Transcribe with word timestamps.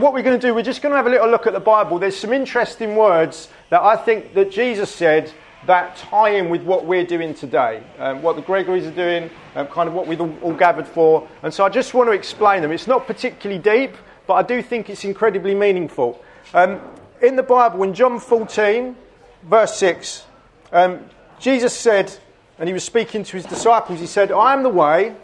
What 0.00 0.12
we're 0.12 0.22
going 0.22 0.38
to 0.38 0.46
do, 0.46 0.54
we're 0.54 0.62
just 0.62 0.80
going 0.80 0.92
to 0.92 0.96
have 0.96 1.08
a 1.08 1.10
little 1.10 1.28
look 1.28 1.48
at 1.48 1.52
the 1.52 1.58
Bible. 1.58 1.98
There's 1.98 2.16
some 2.16 2.32
interesting 2.32 2.94
words 2.94 3.48
that 3.70 3.82
I 3.82 3.96
think 3.96 4.32
that 4.34 4.52
Jesus 4.52 4.94
said 4.94 5.32
that 5.66 5.96
tie 5.96 6.36
in 6.36 6.50
with 6.50 6.62
what 6.62 6.86
we're 6.86 7.04
doing 7.04 7.34
today, 7.34 7.82
um, 7.98 8.22
what 8.22 8.36
the 8.36 8.42
Gregories 8.42 8.86
are 8.86 8.92
doing, 8.92 9.28
um, 9.56 9.66
kind 9.66 9.88
of 9.88 9.96
what 9.96 10.06
we've 10.06 10.20
all, 10.20 10.32
all 10.40 10.54
gathered 10.54 10.86
for. 10.86 11.26
And 11.42 11.52
so 11.52 11.64
I 11.64 11.68
just 11.68 11.94
want 11.94 12.08
to 12.08 12.12
explain 12.12 12.62
them. 12.62 12.70
It's 12.70 12.86
not 12.86 13.08
particularly 13.08 13.60
deep, 13.60 13.96
but 14.28 14.34
I 14.34 14.42
do 14.42 14.62
think 14.62 14.88
it's 14.88 15.04
incredibly 15.04 15.52
meaningful. 15.52 16.22
Um, 16.54 16.80
in 17.20 17.34
the 17.34 17.42
Bible, 17.42 17.82
in 17.82 17.92
John 17.92 18.20
14, 18.20 18.94
verse 19.42 19.76
6, 19.78 20.26
um, 20.70 21.10
Jesus 21.40 21.76
said, 21.76 22.16
and 22.60 22.68
he 22.68 22.72
was 22.72 22.84
speaking 22.84 23.24
to 23.24 23.36
his 23.36 23.46
disciples, 23.46 23.98
he 23.98 24.06
said, 24.06 24.30
I 24.30 24.52
am 24.52 24.62
the 24.62 24.68
way 24.68 25.16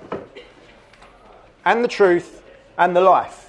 and 1.64 1.84
the 1.84 1.88
truth 1.88 2.42
and 2.76 2.96
the 2.96 3.02
life. 3.02 3.43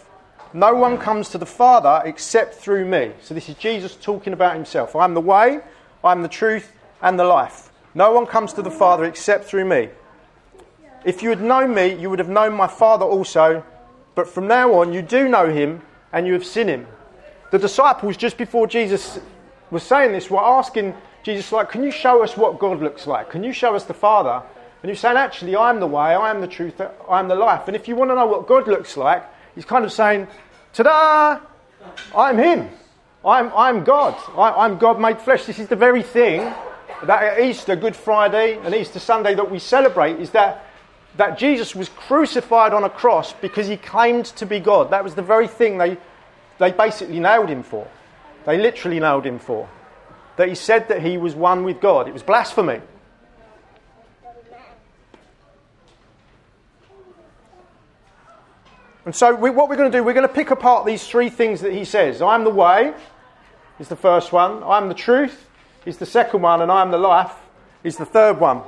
No 0.54 0.74
one 0.74 0.98
comes 0.98 1.30
to 1.30 1.38
the 1.38 1.46
Father 1.46 2.02
except 2.06 2.56
through 2.56 2.86
me. 2.86 3.12
So 3.22 3.34
this 3.34 3.50
is 3.50 3.56
Jesus 3.56 3.96
talking 3.96 4.34
about 4.34 4.56
himself. 4.56 4.96
I'm 4.96 5.14
the 5.14 5.22
way, 5.22 5.60
I'm 6.04 6.22
the 6.22 6.30
truth, 6.30 6.72
and 7.02 7.20
the 7.20 7.26
life. 7.26 7.72
No 7.94 8.12
one 8.12 8.26
comes 8.26 8.54
to 8.54 8.62
the 8.62 8.72
Father 8.72 9.06
except 9.06 9.46
through 9.46 9.66
me. 9.66 9.90
If 11.04 11.22
you 11.22 11.30
had 11.30 11.42
known 11.42 11.74
me, 11.74 11.94
you 11.96 12.10
would 12.10 12.20
have 12.20 12.30
known 12.30 12.54
my 12.54 12.68
Father 12.68 13.06
also. 13.06 13.64
But 14.16 14.28
from 14.28 14.48
now 14.48 14.74
on, 14.76 14.94
you 14.94 15.02
do 15.02 15.28
know 15.28 15.52
him 15.52 15.82
and 16.12 16.26
you 16.26 16.34
have 16.34 16.46
seen 16.46 16.68
him. 16.68 16.88
The 17.52 17.60
disciples, 17.60 18.18
just 18.18 18.38
before 18.38 18.68
Jesus 18.68 19.20
was 19.72 19.84
saying 19.84 20.14
this, 20.14 20.30
were 20.30 20.44
asking 20.44 20.96
Jesus, 21.24 21.52
like, 21.52 21.70
can 21.70 21.84
you 21.84 21.92
show 21.92 22.24
us 22.24 22.38
what 22.38 22.60
God 22.60 22.82
looks 22.82 23.08
like? 23.08 23.30
Can 23.30 23.44
you 23.44 23.54
show 23.54 23.76
us 23.76 23.84
the 23.84 23.94
Father? 23.94 24.42
And 24.82 24.90
he's 24.90 25.00
saying, 25.00 25.18
actually, 25.18 25.56
I 25.56 25.70
am 25.70 25.80
the 25.80 25.88
way, 25.88 26.14
I 26.14 26.30
am 26.30 26.42
the 26.42 26.48
truth, 26.48 26.80
I 26.80 27.20
am 27.20 27.28
the 27.28 27.36
life. 27.36 27.68
And 27.68 27.76
if 27.76 27.88
you 27.88 27.96
want 27.96 28.12
to 28.12 28.16
know 28.16 28.28
what 28.28 28.48
God 28.48 28.68
looks 28.68 28.96
like, 28.96 29.24
he's 29.56 29.66
kind 29.66 29.86
of 29.86 29.92
saying, 29.92 30.28
Ta 30.74 30.84
da! 30.84 31.40
I'm 32.16 32.38
Him. 32.38 32.70
I'm, 33.26 33.52
I'm 33.56 33.84
God. 33.84 34.16
I, 34.38 34.66
am 34.66 34.78
God 34.78 35.00
made 35.00 35.20
flesh. 35.20 35.46
This 35.46 35.58
is 35.58 35.68
the 35.68 35.76
very 35.76 36.04
thing 36.04 36.54
that 37.04 37.24
at 37.24 37.40
Easter, 37.40 37.76
Good 37.76 37.96
Friday, 37.96 38.60
and 38.60 38.76
Easter 38.76 39.00
Sunday 39.00 39.34
that 39.36 39.50
we 39.50 39.58
celebrate 39.58 40.20
is 40.20 40.30
that, 40.32 40.66
that 41.18 41.38
Jesus 41.38 41.76
was 41.76 41.90
crucified 41.90 42.74
on 42.74 42.84
a 42.84 42.90
cross 42.90 43.34
because 43.34 43.68
he 43.68 43.78
claimed 43.78 44.26
to 44.26 44.46
be 44.46 44.60
God. 44.60 44.92
That 44.92 45.04
was 45.04 45.16
the 45.16 45.24
very 45.24 45.48
thing 45.48 45.78
they, 45.78 45.98
they 46.60 46.72
basically 46.72 47.20
nailed 47.20 47.50
him 47.50 47.64
for. 47.64 47.88
They 48.46 48.60
literally 48.60 49.00
nailed 49.00 49.26
him 49.26 49.40
for. 49.40 49.68
That 50.38 50.50
he 50.50 50.56
said 50.56 50.90
that 50.90 51.02
he 51.02 51.18
was 51.18 51.34
one 51.34 51.64
with 51.64 51.82
God. 51.82 52.08
It 52.08 52.14
was 52.14 52.22
blasphemy. 52.24 52.82
And 59.06 59.16
so, 59.16 59.36
we, 59.36 59.52
what 59.52 59.70
we're 59.70 59.76
going 59.76 59.92
to 59.92 59.98
do, 59.98 60.04
we're 60.04 60.16
going 60.16 60.28
to 60.28 60.34
pick 60.34 60.50
apart 60.50 60.88
these 60.88 61.08
three 61.08 61.30
things 61.30 61.62
that 61.62 61.72
he 61.72 61.86
says. 61.86 62.24
I 62.24 62.34
am 62.34 62.44
the 62.44 62.50
way, 62.50 62.94
is 63.80 63.88
the 63.88 63.96
first 63.96 64.32
one. 64.32 64.64
I 64.64 64.78
am 64.78 64.88
the 64.88 64.96
truth, 64.96 65.48
is 65.86 65.98
the 65.98 66.08
second 66.08 66.42
one. 66.42 66.64
And 66.64 66.72
I 66.72 66.82
am 66.82 66.90
the 66.90 66.98
life, 66.98 67.34
is 67.84 67.98
the 67.98 68.06
third 68.06 68.40
one. 68.40 68.64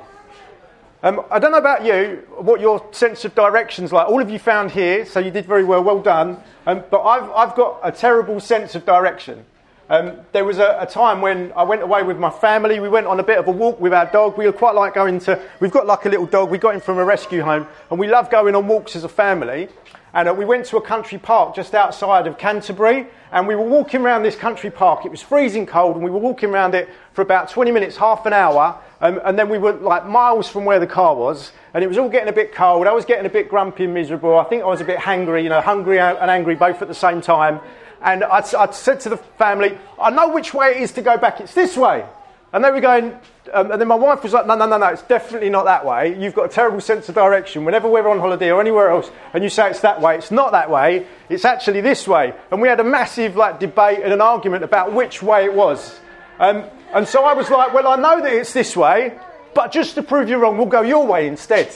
Um, 1.02 1.24
I 1.30 1.40
don't 1.40 1.50
know 1.50 1.58
about 1.58 1.84
you, 1.84 2.24
what 2.38 2.60
your 2.60 2.86
sense 2.92 3.24
of 3.24 3.34
direction's 3.34 3.92
like. 3.92 4.08
All 4.08 4.22
of 4.22 4.30
you 4.30 4.38
found 4.38 4.70
here, 4.70 5.04
so 5.06 5.18
you 5.18 5.32
did 5.32 5.44
very 5.44 5.64
well, 5.64 5.82
well 5.82 6.00
done. 6.00 6.40
Um, 6.66 6.84
but 6.88 7.02
I've, 7.02 7.30
I've 7.30 7.56
got 7.56 7.80
a 7.82 7.90
terrible 7.90 8.38
sense 8.38 8.76
of 8.76 8.84
direction. 8.84 9.44
Um, 9.90 10.20
there 10.32 10.44
was 10.44 10.58
a, 10.58 10.76
a, 10.80 10.86
time 10.86 11.20
when 11.20 11.52
I 11.56 11.62
went 11.62 11.82
away 11.82 12.02
with 12.02 12.18
my 12.18 12.30
family. 12.30 12.78
We 12.78 12.88
went 12.88 13.06
on 13.06 13.20
a 13.20 13.22
bit 13.22 13.38
of 13.38 13.48
a 13.48 13.50
walk 13.50 13.80
with 13.80 13.94
our 13.94 14.06
dog. 14.06 14.36
We 14.36 14.50
quite 14.52 14.74
like 14.74 14.94
going 14.94 15.18
to, 15.20 15.40
we've 15.60 15.70
got 15.70 15.86
like 15.86 16.04
a 16.04 16.08
little 16.10 16.26
dog. 16.26 16.50
We 16.50 16.58
got 16.58 16.74
him 16.74 16.80
from 16.80 16.98
a 16.98 17.04
rescue 17.04 17.42
home. 17.42 17.66
And 17.90 17.98
we 17.98 18.06
love 18.06 18.28
going 18.30 18.54
on 18.54 18.66
walks 18.66 18.96
as 18.96 19.04
a 19.04 19.08
family. 19.08 19.68
And 20.14 20.28
uh, 20.28 20.34
we 20.34 20.44
went 20.44 20.66
to 20.66 20.76
a 20.76 20.82
country 20.82 21.18
park 21.18 21.54
just 21.54 21.74
outside 21.74 22.26
of 22.26 22.38
Canterbury, 22.38 23.06
and 23.30 23.46
we 23.46 23.54
were 23.54 23.62
walking 23.62 24.00
around 24.00 24.22
this 24.22 24.36
country 24.36 24.70
park. 24.70 25.04
It 25.04 25.10
was 25.10 25.20
freezing 25.20 25.66
cold, 25.66 25.96
and 25.96 26.04
we 26.04 26.10
were 26.10 26.18
walking 26.18 26.50
around 26.50 26.74
it 26.74 26.88
for 27.12 27.22
about 27.22 27.50
20 27.50 27.70
minutes, 27.70 27.96
half 27.96 28.24
an 28.26 28.32
hour, 28.32 28.80
um, 29.00 29.20
and 29.24 29.38
then 29.38 29.48
we 29.48 29.58
were 29.58 29.72
like 29.72 30.06
miles 30.06 30.48
from 30.48 30.64
where 30.64 30.80
the 30.80 30.86
car 30.86 31.14
was, 31.14 31.52
and 31.74 31.84
it 31.84 31.86
was 31.86 31.98
all 31.98 32.08
getting 32.08 32.28
a 32.28 32.32
bit 32.32 32.54
cold. 32.54 32.86
I 32.86 32.92
was 32.92 33.04
getting 33.04 33.26
a 33.26 33.30
bit 33.30 33.48
grumpy 33.48 33.84
and 33.84 33.94
miserable. 33.94 34.38
I 34.38 34.44
think 34.44 34.62
I 34.62 34.66
was 34.66 34.80
a 34.80 34.84
bit 34.84 34.98
hungry, 34.98 35.42
you 35.42 35.50
know, 35.50 35.60
hungry 35.60 36.00
and 36.00 36.30
angry 36.30 36.54
both 36.54 36.80
at 36.80 36.88
the 36.88 36.94
same 36.94 37.20
time. 37.20 37.60
And 38.00 38.24
I, 38.24 38.38
I 38.58 38.70
said 38.70 39.00
to 39.00 39.08
the 39.08 39.16
family, 39.16 39.76
I 40.00 40.10
know 40.10 40.28
which 40.32 40.54
way 40.54 40.76
it 40.76 40.82
is 40.82 40.92
to 40.92 41.02
go 41.02 41.16
back. 41.16 41.40
It's 41.40 41.54
this 41.54 41.76
way. 41.76 42.06
And 42.52 42.64
they 42.64 42.70
were 42.70 42.80
going, 42.80 43.12
um, 43.52 43.70
and 43.70 43.78
then 43.80 43.88
my 43.88 43.94
wife 43.94 44.22
was 44.22 44.32
like, 44.32 44.46
no, 44.46 44.54
no, 44.54 44.66
no, 44.66 44.78
no, 44.78 44.86
it's 44.86 45.02
definitely 45.02 45.50
not 45.50 45.66
that 45.66 45.84
way. 45.84 46.18
You've 46.18 46.34
got 46.34 46.46
a 46.46 46.48
terrible 46.48 46.80
sense 46.80 47.08
of 47.10 47.14
direction. 47.14 47.66
Whenever 47.66 47.88
we're 47.88 48.08
on 48.08 48.18
holiday 48.20 48.50
or 48.50 48.60
anywhere 48.60 48.88
else, 48.88 49.10
and 49.34 49.44
you 49.44 49.50
say 49.50 49.68
it's 49.68 49.80
that 49.80 50.00
way, 50.00 50.16
it's 50.16 50.30
not 50.30 50.52
that 50.52 50.70
way. 50.70 51.06
It's 51.28 51.44
actually 51.44 51.82
this 51.82 52.08
way. 52.08 52.32
And 52.50 52.62
we 52.62 52.68
had 52.68 52.80
a 52.80 52.84
massive 52.84 53.36
like 53.36 53.60
debate 53.60 54.00
and 54.02 54.14
an 54.14 54.22
argument 54.22 54.64
about 54.64 54.94
which 54.94 55.22
way 55.22 55.44
it 55.44 55.52
was. 55.52 56.00
Um, 56.38 56.64
and 56.94 57.06
so 57.06 57.24
I 57.24 57.34
was 57.34 57.50
like, 57.50 57.74
well, 57.74 57.86
I 57.86 57.96
know 57.96 58.22
that 58.22 58.32
it's 58.32 58.54
this 58.54 58.74
way, 58.74 59.18
but 59.54 59.70
just 59.70 59.94
to 59.96 60.02
prove 60.02 60.30
you 60.30 60.38
wrong, 60.38 60.56
we'll 60.56 60.66
go 60.66 60.80
your 60.80 61.06
way 61.06 61.26
instead. 61.26 61.70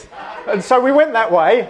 And 0.47 0.63
so 0.63 0.81
we 0.81 0.91
went 0.91 1.13
that 1.13 1.31
way, 1.31 1.69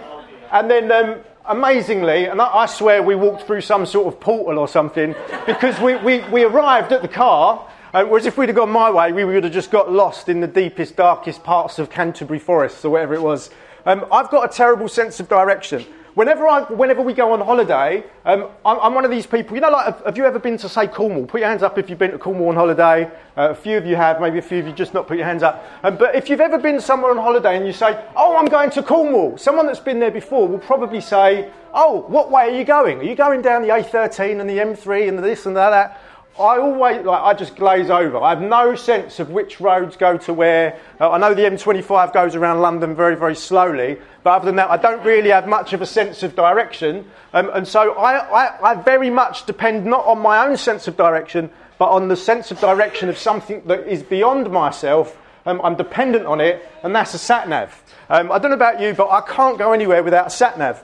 and 0.51 0.71
then. 0.71 0.91
Um, 0.91 1.15
amazingly, 1.45 2.23
and 2.27 2.41
I 2.41 2.65
swear 2.67 3.03
we 3.03 3.15
walked 3.15 3.43
through 3.43 3.59
some 3.59 3.85
sort 3.85 4.07
of 4.07 4.17
portal 4.21 4.57
or 4.57 4.65
something, 4.65 5.13
because 5.45 5.77
we, 5.81 5.97
we, 5.97 6.21
we 6.29 6.45
arrived 6.45 6.93
at 6.93 7.01
the 7.01 7.09
car, 7.09 7.67
uh, 7.93 8.03
whereas 8.05 8.25
if 8.25 8.37
we'd 8.37 8.49
have 8.49 8.55
gone 8.55 8.71
my 8.71 8.89
way, 8.89 9.11
we 9.11 9.23
would 9.23 9.43
have 9.43 9.53
just 9.53 9.69
got 9.69 9.91
lost 9.91 10.27
in 10.27 10.39
the 10.39 10.47
deepest, 10.47 10.95
darkest 10.95 11.43
parts 11.43 11.77
of 11.77 11.91
Canterbury 11.91 12.39
Forests 12.39 12.83
or 12.83 12.89
whatever 12.89 13.13
it 13.13 13.21
was. 13.21 13.51
Um, 13.85 14.05
I've 14.11 14.29
got 14.29 14.51
a 14.51 14.55
terrible 14.55 14.87
sense 14.87 15.19
of 15.19 15.29
direction. 15.29 15.85
Whenever, 16.15 16.47
I, 16.47 16.61
whenever 16.71 17.01
we 17.01 17.13
go 17.13 17.33
on 17.33 17.41
holiday, 17.41 18.03
um, 18.23 18.49
I'm, 18.63 18.79
I'm, 18.79 18.93
one 18.93 19.03
of 19.03 19.09
these 19.09 19.25
people. 19.25 19.55
You 19.55 19.61
know, 19.61 19.71
like, 19.71 19.85
have, 19.85 20.05
have, 20.05 20.17
you 20.17 20.25
ever 20.25 20.37
been 20.37 20.57
to, 20.57 20.69
say, 20.69 20.87
Cornwall? 20.87 21.25
Put 21.25 21.39
your 21.39 21.49
hands 21.49 21.63
up 21.63 21.79
if 21.79 21.89
you've 21.89 21.97
been 21.97 22.11
to 22.11 22.19
Cornwall 22.19 22.49
on 22.49 22.55
holiday. 22.55 23.05
Uh, 23.35 23.49
a 23.49 23.55
few 23.55 23.77
of 23.77 23.85
you 23.87 23.95
have, 23.95 24.21
maybe 24.21 24.37
a 24.37 24.41
few 24.41 24.59
of 24.59 24.67
you 24.67 24.73
just 24.73 24.93
not 24.93 25.07
put 25.07 25.17
your 25.17 25.25
hands 25.25 25.41
up. 25.41 25.65
Um, 25.81 25.97
but 25.97 26.15
if 26.15 26.29
you've 26.29 26.39
ever 26.39 26.59
been 26.59 26.79
somewhere 26.79 27.09
on 27.09 27.17
holiday 27.17 27.57
and 27.57 27.65
you 27.65 27.73
say, 27.73 28.03
Oh, 28.15 28.37
I'm 28.37 28.45
going 28.45 28.69
to 28.71 28.83
Cornwall, 28.83 29.39
someone 29.39 29.65
that's 29.65 29.79
been 29.79 29.99
there 29.99 30.11
before 30.11 30.47
will 30.47 30.59
probably 30.59 31.01
say, 31.01 31.51
Oh, 31.73 32.05
what 32.07 32.29
way 32.29 32.43
are 32.43 32.57
you 32.57 32.63
going? 32.63 32.99
Are 32.99 33.03
you 33.03 33.15
going 33.15 33.41
down 33.41 33.63
the 33.63 33.69
A13 33.69 34.39
and 34.39 34.47
the 34.47 34.57
M3 34.59 35.09
and 35.09 35.17
the 35.17 35.23
this 35.23 35.47
and 35.47 35.55
that? 35.55 35.99
I 36.39 36.57
always, 36.57 37.05
like, 37.05 37.21
I 37.21 37.35
just 37.35 37.55
glaze 37.55 37.91
over. 37.91 38.17
I 38.17 38.31
have 38.31 38.41
no 38.41 38.73
sense 38.73 39.19
of 39.19 39.29
which 39.29 39.59
roads 39.59 39.95
go 39.95 40.17
to 40.17 40.33
where. 40.33 40.79
Uh, 40.99 41.11
I 41.11 41.19
know 41.19 41.35
the 41.35 41.43
M25 41.43 42.11
goes 42.11 42.33
around 42.33 42.59
London 42.59 42.95
very, 42.95 43.15
very 43.15 43.35
slowly, 43.35 43.99
but 44.23 44.31
other 44.31 44.47
than 44.47 44.55
that, 44.55 44.71
I 44.71 44.77
don't 44.77 45.03
really 45.05 45.29
have 45.29 45.47
much 45.47 45.73
of 45.73 45.83
a 45.83 45.85
sense 45.85 46.23
of 46.23 46.35
direction. 46.35 47.07
Um, 47.33 47.51
and 47.53 47.67
so 47.67 47.93
I, 47.93 48.47
I, 48.47 48.71
I 48.71 48.81
very 48.81 49.11
much 49.11 49.45
depend 49.45 49.85
not 49.85 50.05
on 50.05 50.19
my 50.19 50.47
own 50.47 50.57
sense 50.57 50.87
of 50.87 50.97
direction, 50.97 51.51
but 51.77 51.89
on 51.89 52.07
the 52.07 52.15
sense 52.15 52.49
of 52.49 52.59
direction 52.59 53.09
of 53.09 53.17
something 53.17 53.61
that 53.67 53.87
is 53.87 54.01
beyond 54.01 54.49
myself. 54.51 55.15
Um, 55.45 55.61
I'm 55.63 55.75
dependent 55.75 56.25
on 56.25 56.41
it, 56.41 56.67
and 56.81 56.95
that's 56.95 57.13
a 57.13 57.19
sat 57.19 57.47
nav. 57.47 57.83
Um, 58.09 58.31
I 58.31 58.39
don't 58.39 58.49
know 58.49 58.55
about 58.55 58.81
you, 58.81 58.95
but 58.95 59.11
I 59.11 59.21
can't 59.21 59.59
go 59.59 59.71
anywhere 59.71 60.01
without 60.01 60.27
a 60.27 60.31
sat 60.31 60.57
nav. 60.57 60.83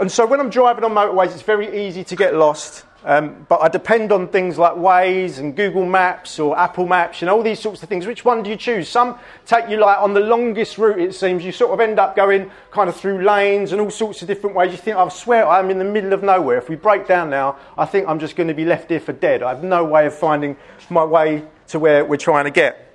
And 0.00 0.10
so 0.10 0.26
when 0.26 0.40
I'm 0.40 0.50
driving 0.50 0.82
on 0.82 0.90
motorways, 0.90 1.32
it's 1.32 1.42
very 1.42 1.86
easy 1.86 2.02
to 2.04 2.16
get 2.16 2.34
lost. 2.34 2.84
Um, 3.06 3.46
but 3.48 3.62
I 3.62 3.68
depend 3.68 4.10
on 4.10 4.26
things 4.26 4.58
like 4.58 4.72
Waze 4.72 5.38
and 5.38 5.54
Google 5.54 5.86
Maps 5.86 6.40
or 6.40 6.58
Apple 6.58 6.86
Maps, 6.86 7.22
and 7.22 7.30
all 7.30 7.40
these 7.40 7.60
sorts 7.60 7.80
of 7.84 7.88
things. 7.88 8.04
Which 8.04 8.24
one 8.24 8.42
do 8.42 8.50
you 8.50 8.56
choose? 8.56 8.88
Some 8.88 9.16
take 9.44 9.68
you 9.70 9.76
like 9.76 9.98
on 9.98 10.12
the 10.12 10.20
longest 10.20 10.76
route, 10.76 10.98
it 10.98 11.14
seems. 11.14 11.44
You 11.44 11.52
sort 11.52 11.72
of 11.72 11.78
end 11.78 12.00
up 12.00 12.16
going 12.16 12.50
kind 12.72 12.88
of 12.88 12.96
through 12.96 13.22
lanes 13.24 13.70
and 13.70 13.80
all 13.80 13.92
sorts 13.92 14.22
of 14.22 14.28
different 14.28 14.56
ways. 14.56 14.72
You 14.72 14.78
think, 14.78 14.96
I 14.96 15.08
swear 15.08 15.46
I'm 15.46 15.70
in 15.70 15.78
the 15.78 15.84
middle 15.84 16.12
of 16.12 16.24
nowhere. 16.24 16.58
If 16.58 16.68
we 16.68 16.74
break 16.74 17.06
down 17.06 17.30
now, 17.30 17.58
I 17.78 17.84
think 17.84 18.08
I'm 18.08 18.18
just 18.18 18.34
going 18.34 18.48
to 18.48 18.54
be 18.54 18.64
left 18.64 18.90
here 18.90 18.98
for 18.98 19.12
dead. 19.12 19.40
I 19.40 19.50
have 19.50 19.62
no 19.62 19.84
way 19.84 20.06
of 20.06 20.14
finding 20.18 20.56
my 20.90 21.04
way 21.04 21.44
to 21.68 21.78
where 21.78 22.04
we're 22.04 22.16
trying 22.16 22.46
to 22.46 22.50
get. 22.50 22.92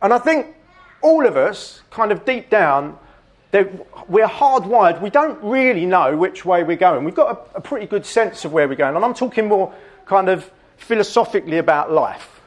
And 0.00 0.14
I 0.14 0.18
think 0.18 0.46
all 1.02 1.26
of 1.26 1.36
us, 1.36 1.82
kind 1.90 2.12
of 2.12 2.24
deep 2.24 2.48
down, 2.48 2.98
we're 3.52 4.28
hardwired. 4.28 5.00
We 5.00 5.10
don't 5.10 5.42
really 5.42 5.86
know 5.86 6.16
which 6.16 6.44
way 6.44 6.62
we're 6.62 6.76
going. 6.76 7.04
We've 7.04 7.14
got 7.14 7.50
a, 7.54 7.58
a, 7.58 7.60
pretty 7.60 7.86
good 7.86 8.06
sense 8.06 8.44
of 8.44 8.52
where 8.52 8.68
we're 8.68 8.76
going. 8.76 8.94
And 8.94 9.04
I'm 9.04 9.14
talking 9.14 9.48
more 9.48 9.74
kind 10.06 10.28
of 10.28 10.50
philosophically 10.76 11.58
about 11.58 11.90
life. 11.90 12.40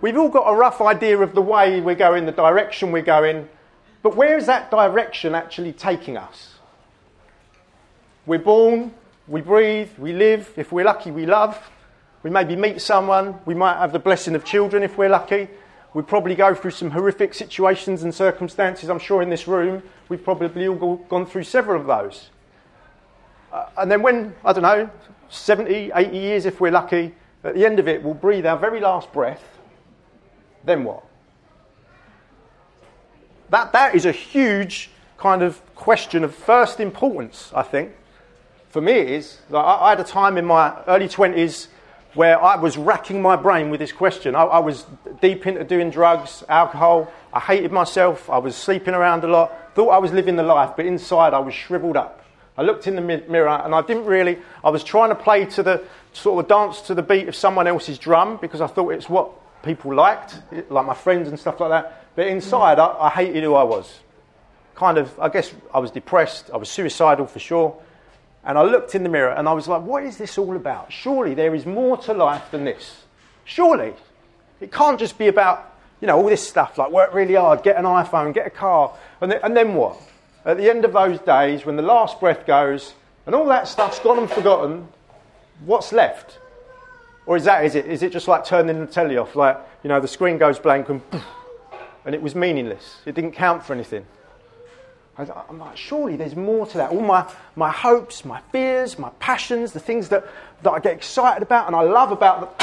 We've 0.00 0.16
all 0.16 0.30
got 0.30 0.44
a 0.44 0.56
rough 0.56 0.80
idea 0.80 1.18
of 1.18 1.34
the 1.34 1.42
way 1.42 1.80
we're 1.80 1.94
going, 1.94 2.24
the 2.24 2.32
direction 2.32 2.90
we're 2.90 3.02
going. 3.02 3.48
But 4.02 4.16
where 4.16 4.38
is 4.38 4.46
that 4.46 4.70
direction 4.70 5.34
actually 5.34 5.72
taking 5.72 6.16
us? 6.16 6.54
We're 8.24 8.38
born, 8.38 8.94
we 9.28 9.42
breathe, 9.42 9.90
we 9.98 10.12
live. 10.12 10.52
If 10.56 10.72
we're 10.72 10.84
lucky, 10.84 11.10
we 11.10 11.26
love. 11.26 11.58
We 12.22 12.30
maybe 12.30 12.56
meet 12.56 12.80
someone. 12.80 13.38
We 13.44 13.54
might 13.54 13.78
have 13.78 13.92
the 13.92 13.98
blessing 13.98 14.34
of 14.34 14.44
children 14.44 14.82
if 14.82 14.96
we're 14.96 15.08
lucky. 15.08 15.48
We 15.92 16.02
probably 16.02 16.34
go 16.34 16.54
through 16.54 16.70
some 16.70 16.90
horrific 16.90 17.34
situations 17.34 18.02
and 18.02 18.14
circumstances. 18.14 18.88
I'm 18.88 18.98
sure 18.98 19.22
in 19.22 19.30
this 19.30 19.48
room 19.48 19.82
we've 20.08 20.22
probably 20.22 20.68
all 20.68 20.96
gone 20.96 21.26
through 21.26 21.44
several 21.44 21.80
of 21.80 21.86
those. 21.86 22.30
Uh, 23.52 23.66
and 23.78 23.90
then 23.90 24.02
when, 24.02 24.34
I 24.44 24.52
don't 24.52 24.62
know, 24.62 24.88
70, 25.28 25.90
80 25.94 26.16
years 26.16 26.46
if 26.46 26.60
we're 26.60 26.70
lucky, 26.70 27.14
at 27.42 27.54
the 27.54 27.66
end 27.66 27.80
of 27.80 27.88
it 27.88 28.02
we'll 28.02 28.14
breathe 28.14 28.46
our 28.46 28.56
very 28.56 28.80
last 28.80 29.12
breath. 29.12 29.42
Then 30.64 30.84
what? 30.84 31.04
That, 33.48 33.72
that 33.72 33.96
is 33.96 34.06
a 34.06 34.12
huge 34.12 34.90
kind 35.18 35.42
of 35.42 35.60
question 35.74 36.22
of 36.22 36.34
first 36.34 36.78
importance, 36.78 37.50
I 37.54 37.62
think. 37.62 37.92
For 38.68 38.80
me, 38.80 38.92
it 38.92 39.10
is. 39.10 39.40
Like, 39.50 39.64
I, 39.64 39.86
I 39.86 39.90
had 39.90 40.00
a 40.00 40.04
time 40.04 40.38
in 40.38 40.44
my 40.44 40.76
early 40.86 41.08
20s 41.08 41.66
where 42.14 42.42
I 42.42 42.56
was 42.56 42.76
racking 42.76 43.22
my 43.22 43.36
brain 43.36 43.70
with 43.70 43.80
this 43.80 43.92
question. 43.92 44.34
I, 44.34 44.42
I, 44.42 44.58
was 44.58 44.84
deep 45.20 45.46
into 45.46 45.64
doing 45.64 45.90
drugs, 45.90 46.42
alcohol. 46.48 47.12
I 47.32 47.40
hated 47.40 47.70
myself. 47.72 48.28
I 48.28 48.38
was 48.38 48.56
sleeping 48.56 48.94
around 48.94 49.22
a 49.24 49.28
lot. 49.28 49.74
Thought 49.74 49.90
I 49.90 49.98
was 49.98 50.12
living 50.12 50.36
the 50.36 50.42
life, 50.42 50.72
but 50.76 50.86
inside 50.86 51.34
I 51.34 51.38
was 51.38 51.54
shriveled 51.54 51.96
up. 51.96 52.24
I 52.58 52.62
looked 52.62 52.86
in 52.86 52.96
the 52.96 53.00
mirror 53.00 53.48
and 53.48 53.74
I 53.74 53.82
didn't 53.82 54.06
really, 54.06 54.38
I 54.64 54.70
was 54.70 54.82
trying 54.82 55.10
to 55.10 55.14
play 55.14 55.46
to 55.46 55.62
the, 55.62 55.84
sort 56.12 56.44
of 56.44 56.48
dance 56.48 56.80
to 56.82 56.94
the 56.94 57.02
beat 57.02 57.28
of 57.28 57.36
someone 57.36 57.66
else's 57.66 57.98
drum 57.98 58.38
because 58.40 58.60
I 58.60 58.66
thought 58.66 58.90
it's 58.90 59.08
what 59.08 59.30
people 59.62 59.94
liked, 59.94 60.40
like 60.68 60.86
my 60.86 60.94
friends 60.94 61.28
and 61.28 61.38
stuff 61.38 61.60
like 61.60 61.70
that. 61.70 62.04
But 62.16 62.26
inside, 62.26 62.78
I, 62.78 62.86
I 62.98 63.10
hated 63.10 63.42
who 63.44 63.54
I 63.54 63.62
was. 63.62 64.00
Kind 64.74 64.98
of, 64.98 65.18
I 65.20 65.28
guess 65.28 65.52
I 65.72 65.78
was 65.78 65.90
depressed, 65.90 66.50
I 66.52 66.56
was 66.56 66.68
suicidal 66.68 67.26
for 67.26 67.38
sure. 67.38 67.76
And 68.44 68.56
I 68.56 68.62
looked 68.62 68.94
in 68.94 69.02
the 69.02 69.08
mirror 69.08 69.32
and 69.32 69.48
I 69.48 69.52
was 69.52 69.68
like, 69.68 69.82
what 69.82 70.02
is 70.04 70.16
this 70.16 70.38
all 70.38 70.56
about? 70.56 70.92
Surely 70.92 71.34
there 71.34 71.54
is 71.54 71.66
more 71.66 71.96
to 71.98 72.14
life 72.14 72.50
than 72.50 72.64
this. 72.64 73.04
Surely. 73.44 73.92
It 74.60 74.72
can't 74.72 74.98
just 74.98 75.18
be 75.18 75.28
about, 75.28 75.74
you 76.00 76.06
know, 76.06 76.16
all 76.16 76.28
this 76.28 76.46
stuff 76.46 76.78
like 76.78 76.90
work 76.90 77.12
really 77.12 77.34
hard, 77.34 77.62
get 77.62 77.76
an 77.76 77.84
iPhone, 77.84 78.32
get 78.32 78.46
a 78.46 78.50
car, 78.50 78.94
and 79.20 79.30
then, 79.30 79.40
and 79.42 79.56
then 79.56 79.74
what? 79.74 80.00
At 80.44 80.56
the 80.56 80.70
end 80.70 80.84
of 80.84 80.92
those 80.92 81.18
days, 81.20 81.66
when 81.66 81.76
the 81.76 81.82
last 81.82 82.18
breath 82.18 82.46
goes 82.46 82.94
and 83.26 83.34
all 83.34 83.46
that 83.46 83.68
stuff's 83.68 83.98
gone 83.98 84.18
and 84.18 84.30
forgotten, 84.30 84.88
what's 85.64 85.92
left? 85.92 86.38
Or 87.26 87.36
is 87.36 87.44
that, 87.44 87.64
is 87.64 87.74
it, 87.74 87.86
is 87.86 88.02
it 88.02 88.10
just 88.10 88.26
like 88.26 88.44
turning 88.46 88.80
the 88.80 88.86
telly 88.86 89.18
off? 89.18 89.36
Like, 89.36 89.58
you 89.82 89.88
know, 89.88 90.00
the 90.00 90.08
screen 90.08 90.38
goes 90.38 90.58
blank 90.58 90.88
and, 90.88 91.02
and 92.06 92.14
it 92.14 92.22
was 92.22 92.34
meaningless. 92.34 93.00
It 93.04 93.14
didn't 93.14 93.32
count 93.32 93.62
for 93.64 93.74
anything. 93.74 94.06
I'm 95.28 95.58
like, 95.58 95.76
surely 95.76 96.16
there's 96.16 96.36
more 96.36 96.66
to 96.66 96.78
that. 96.78 96.90
All 96.90 97.02
my, 97.02 97.30
my 97.56 97.70
hopes, 97.70 98.24
my 98.24 98.40
fears, 98.52 98.98
my 98.98 99.10
passions, 99.18 99.72
the 99.72 99.80
things 99.80 100.08
that, 100.08 100.24
that 100.62 100.70
I 100.70 100.78
get 100.78 100.94
excited 100.94 101.42
about 101.42 101.66
and 101.66 101.76
I 101.76 101.82
love 101.82 102.12
about. 102.12 102.60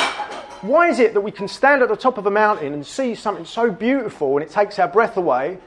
Why 0.62 0.90
is 0.90 1.00
it 1.00 1.14
that 1.14 1.22
we 1.22 1.32
can 1.32 1.48
stand 1.48 1.84
at 1.84 1.90
the 1.90 1.96
top 1.96 2.18
of 2.18 2.26
a 2.26 2.32
mountain 2.32 2.74
and 2.74 2.86
see 2.86 3.14
something 3.14 3.46
so 3.46 3.70
beautiful 3.70 4.38
and 4.38 4.44
it 4.44 4.50
takes 4.50 4.80
our 4.80 4.88
breath 4.88 5.18
away, 5.18 5.60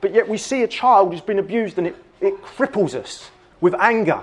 but 0.00 0.12
yet 0.12 0.28
we 0.28 0.38
see 0.38 0.62
a 0.62 0.68
child 0.68 1.12
who's 1.12 1.20
been 1.20 1.38
abused 1.38 1.78
and 1.78 1.86
it, 1.86 1.96
it 2.20 2.42
cripples 2.42 2.94
us 2.94 3.30
with 3.60 3.74
anger? 3.74 4.20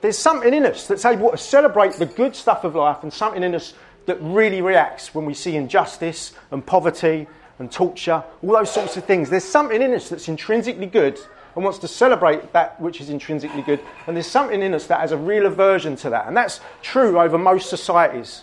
There's 0.00 0.18
something 0.18 0.52
in 0.52 0.64
us 0.66 0.86
that's 0.86 1.04
able 1.04 1.30
to 1.30 1.38
celebrate 1.38 1.94
the 1.94 2.06
good 2.06 2.36
stuff 2.36 2.64
of 2.64 2.74
life 2.74 3.02
and 3.02 3.12
something 3.12 3.42
in 3.42 3.54
us 3.54 3.74
that 4.06 4.18
really 4.20 4.60
reacts 4.60 5.14
when 5.14 5.24
we 5.24 5.34
see 5.34 5.56
injustice 5.56 6.32
and 6.50 6.64
poverty 6.64 7.26
and 7.62 7.70
torture, 7.70 8.22
all 8.42 8.52
those 8.52 8.72
sorts 8.72 8.96
of 8.96 9.04
things. 9.04 9.30
There's 9.30 9.44
something 9.44 9.80
in 9.80 9.94
us 9.94 10.08
that's 10.08 10.28
intrinsically 10.28 10.86
good 10.86 11.18
and 11.54 11.62
wants 11.62 11.78
to 11.78 11.88
celebrate 11.88 12.52
that 12.52 12.80
which 12.80 13.00
is 13.00 13.08
intrinsically 13.08 13.62
good. 13.62 13.80
And 14.06 14.16
there's 14.16 14.26
something 14.26 14.60
in 14.60 14.74
us 14.74 14.88
that 14.88 15.00
has 15.00 15.12
a 15.12 15.16
real 15.16 15.46
aversion 15.46 15.96
to 15.96 16.10
that. 16.10 16.26
And 16.26 16.36
that's 16.36 16.60
true 16.82 17.20
over 17.20 17.38
most 17.38 17.70
societies. 17.70 18.42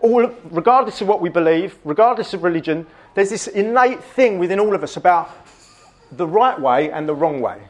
All, 0.00 0.32
regardless 0.50 1.00
of 1.00 1.08
what 1.08 1.20
we 1.20 1.28
believe, 1.28 1.78
regardless 1.84 2.32
of 2.34 2.42
religion, 2.42 2.86
there's 3.14 3.30
this 3.30 3.46
innate 3.46 4.02
thing 4.02 4.38
within 4.38 4.58
all 4.58 4.74
of 4.74 4.82
us 4.82 4.96
about 4.96 5.30
the 6.12 6.26
right 6.26 6.58
way 6.58 6.90
and 6.90 7.06
the 7.06 7.14
wrong 7.14 7.40
way. 7.40 7.60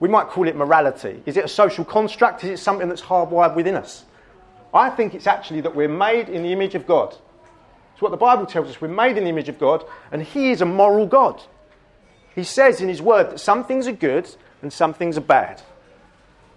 We 0.00 0.08
might 0.08 0.26
call 0.28 0.48
it 0.48 0.56
morality. 0.56 1.22
Is 1.24 1.36
it 1.36 1.44
a 1.44 1.48
social 1.48 1.84
construct? 1.84 2.42
Is 2.42 2.50
it 2.50 2.62
something 2.62 2.88
that's 2.88 3.02
hardwired 3.02 3.54
within 3.54 3.76
us? 3.76 4.04
I 4.72 4.90
think 4.90 5.14
it's 5.14 5.28
actually 5.28 5.60
that 5.60 5.74
we're 5.74 5.88
made 5.88 6.28
in 6.28 6.42
the 6.42 6.52
image 6.52 6.74
of 6.74 6.84
God. 6.84 7.16
It's 7.94 8.02
what 8.02 8.10
the 8.10 8.16
Bible 8.18 8.44
tells 8.44 8.68
us. 8.68 8.80
We're 8.80 8.88
made 8.88 9.16
in 9.16 9.24
the 9.24 9.30
image 9.30 9.48
of 9.48 9.58
God, 9.58 9.84
and 10.12 10.22
He 10.22 10.50
is 10.50 10.60
a 10.60 10.66
moral 10.66 11.06
God. 11.06 11.40
He 12.34 12.44
says 12.44 12.80
in 12.80 12.88
His 12.88 13.00
Word 13.00 13.30
that 13.30 13.40
some 13.40 13.64
things 13.64 13.86
are 13.86 13.92
good 13.92 14.28
and 14.60 14.72
some 14.72 14.92
things 14.92 15.16
are 15.16 15.22
bad. 15.22 15.62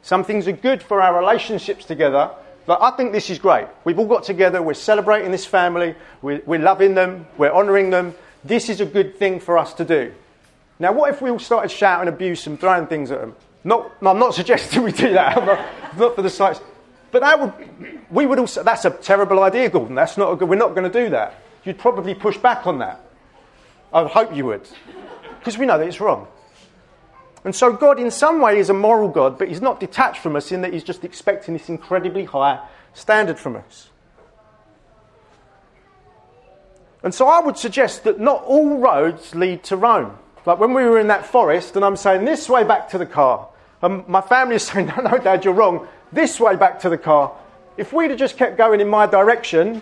Some 0.01 0.23
things 0.23 0.47
are 0.47 0.53
good 0.53 0.81
for 0.81 1.01
our 1.01 1.17
relationships 1.17 1.85
together. 1.85 2.31
But 2.65 2.81
I 2.81 2.91
think 2.91 3.13
this 3.13 3.29
is 3.29 3.39
great. 3.39 3.67
We've 3.85 3.97
all 3.97 4.07
got 4.07 4.23
together, 4.23 4.61
we're 4.61 4.73
celebrating 4.73 5.31
this 5.31 5.45
family, 5.45 5.95
we're, 6.21 6.41
we're 6.45 6.59
loving 6.59 6.95
them, 6.95 7.27
we're 7.37 7.53
honouring 7.53 7.91
them. 7.91 8.13
This 8.43 8.67
is 8.67 8.81
a 8.81 8.85
good 8.85 9.17
thing 9.17 9.39
for 9.39 9.57
us 9.57 9.73
to 9.75 9.85
do. 9.85 10.13
Now, 10.79 10.91
what 10.91 11.13
if 11.13 11.21
we 11.21 11.29
all 11.29 11.39
started 11.39 11.71
shouting 11.71 12.09
abuse 12.09 12.45
and 12.45 12.59
throwing 12.59 12.87
things 12.87 13.09
at 13.09 13.21
them? 13.21 13.35
Not, 13.63 14.01
no, 14.01 14.11
I'm 14.11 14.19
not 14.19 14.33
suggesting 14.33 14.83
we 14.83 14.91
do 14.91 15.13
that. 15.13 15.45
not, 15.45 15.65
not 15.97 16.15
for 16.15 16.21
the 16.21 16.29
sites. 16.29 16.59
But 17.11 17.21
that 17.21 17.39
would, 17.39 17.99
we 18.11 18.25
would 18.25 18.39
also, 18.39 18.63
that's 18.63 18.85
a 18.85 18.89
terrible 18.89 19.43
idea, 19.43 19.69
Gordon. 19.69 19.95
That's 19.95 20.17
not 20.17 20.31
a 20.31 20.35
good, 20.35 20.49
we're 20.49 20.55
not 20.55 20.75
going 20.75 20.91
to 20.91 21.03
do 21.03 21.09
that. 21.11 21.41
You'd 21.63 21.77
probably 21.77 22.13
push 22.13 22.37
back 22.37 22.67
on 22.67 22.79
that. 22.79 23.01
I 23.93 24.05
hope 24.05 24.35
you 24.35 24.45
would. 24.45 24.67
Because 25.39 25.57
we 25.57 25.65
know 25.65 25.77
that 25.77 25.87
it's 25.87 26.01
wrong. 26.01 26.27
And 27.43 27.55
so 27.55 27.71
God, 27.71 27.99
in 27.99 28.11
some 28.11 28.41
way, 28.41 28.57
is 28.57 28.69
a 28.69 28.73
moral 28.73 29.07
God, 29.07 29.37
but 29.37 29.47
He's 29.47 29.61
not 29.61 29.79
detached 29.79 30.21
from 30.21 30.35
us 30.35 30.51
in 30.51 30.61
that 30.61 30.73
He's 30.73 30.83
just 30.83 31.05
expecting 31.05 31.53
this 31.53 31.69
incredibly 31.69 32.25
high 32.25 32.59
standard 32.93 33.39
from 33.39 33.55
us. 33.55 33.89
And 37.03 37.13
so 37.13 37.27
I 37.27 37.39
would 37.39 37.57
suggest 37.57 38.03
that 38.03 38.19
not 38.19 38.43
all 38.43 38.79
roads 38.79 39.33
lead 39.33 39.63
to 39.65 39.77
Rome. 39.77 40.17
Like 40.45 40.59
when 40.59 40.73
we 40.73 40.83
were 40.83 40.99
in 40.99 41.07
that 41.07 41.25
forest, 41.25 41.75
and 41.75 41.85
I'm 41.85 41.95
saying 41.95 42.25
this 42.25 42.49
way 42.49 42.63
back 42.63 42.89
to 42.89 42.97
the 42.97 43.05
car, 43.05 43.47
and 43.81 44.05
my 44.07 44.21
family 44.21 44.55
is 44.55 44.63
saying, 44.63 44.87
No, 44.97 45.03
no, 45.03 45.17
Dad, 45.17 45.45
you're 45.45 45.53
wrong 45.53 45.87
this 46.11 46.39
way 46.39 46.55
back 46.55 46.79
to 46.81 46.89
the 46.89 46.97
car. 46.97 47.35
If 47.77 47.93
we'd 47.93 48.09
have 48.09 48.19
just 48.19 48.37
kept 48.37 48.57
going 48.57 48.81
in 48.81 48.87
my 48.87 49.05
direction, 49.05 49.81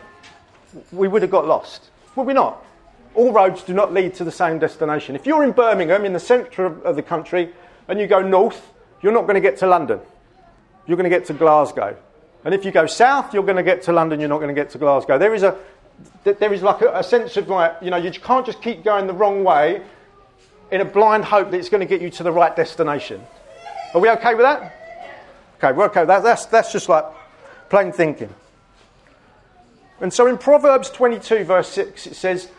we 0.91 1.07
would 1.07 1.21
have 1.21 1.31
got 1.31 1.47
lost. 1.47 1.89
Would 2.15 2.27
we 2.27 2.33
not? 2.33 2.63
All 3.13 3.31
roads 3.31 3.63
do 3.63 3.73
not 3.73 3.93
lead 3.93 4.13
to 4.15 4.23
the 4.23 4.31
same 4.31 4.59
destination. 4.59 5.15
If 5.15 5.25
you're 5.25 5.43
in 5.43 5.51
Birmingham, 5.51 6.03
in 6.03 6.13
the 6.13 6.19
centre 6.19 6.65
of 6.65 6.95
the 6.95 7.01
country, 7.01 7.53
and 7.87 7.99
you 7.99 8.07
go 8.07 8.21
north, 8.21 8.73
you're 9.01 9.13
not 9.13 9.21
going 9.21 9.35
to 9.35 9.41
get 9.41 9.57
to 9.59 9.67
London. 9.67 9.99
You're 10.87 10.97
going 10.97 11.09
to 11.09 11.15
get 11.15 11.25
to 11.27 11.33
Glasgow. 11.33 11.95
And 12.43 12.53
if 12.53 12.65
you 12.65 12.71
go 12.71 12.85
south, 12.85 13.33
you're 13.33 13.43
going 13.43 13.55
to 13.55 13.63
get 13.63 13.83
to 13.83 13.93
London, 13.93 14.19
you're 14.19 14.29
not 14.29 14.39
going 14.39 14.53
to 14.53 14.59
get 14.59 14.69
to 14.71 14.77
Glasgow. 14.77 15.17
There 15.17 15.33
is 15.33 15.43
a 15.43 15.57
there 16.23 16.53
is 16.53 16.61
like 16.61 16.81
a, 16.81 16.99
a 16.99 17.03
sense 17.03 17.37
of 17.37 17.47
like, 17.47 17.77
you 17.81 17.89
know, 17.89 17.97
you 17.97 18.11
can't 18.11 18.45
just 18.45 18.61
keep 18.61 18.83
going 18.83 19.07
the 19.07 19.13
wrong 19.13 19.43
way 19.43 19.81
in 20.71 20.81
a 20.81 20.85
blind 20.85 21.23
hope 21.23 21.51
that 21.51 21.57
it's 21.57 21.69
going 21.69 21.79
to 21.79 21.87
get 21.87 22.01
you 22.01 22.09
to 22.09 22.23
the 22.23 22.31
right 22.31 22.55
destination. 22.55 23.23
Are 23.93 24.01
we 24.01 24.09
okay 24.09 24.35
with 24.35 24.43
that? 24.43 24.84
Okay, 25.65 25.81
okay, 25.81 26.05
that, 26.05 26.23
that's, 26.23 26.45
that's 26.45 26.71
just 26.71 26.89
like 26.89 27.05
plain 27.69 27.91
thinking. 27.91 28.33
And 30.01 30.13
so 30.13 30.27
in 30.27 30.37
Proverbs 30.37 30.89
22, 30.89 31.45
verse 31.45 31.69
6, 31.69 32.07
it 32.07 32.15
says, 32.15 32.49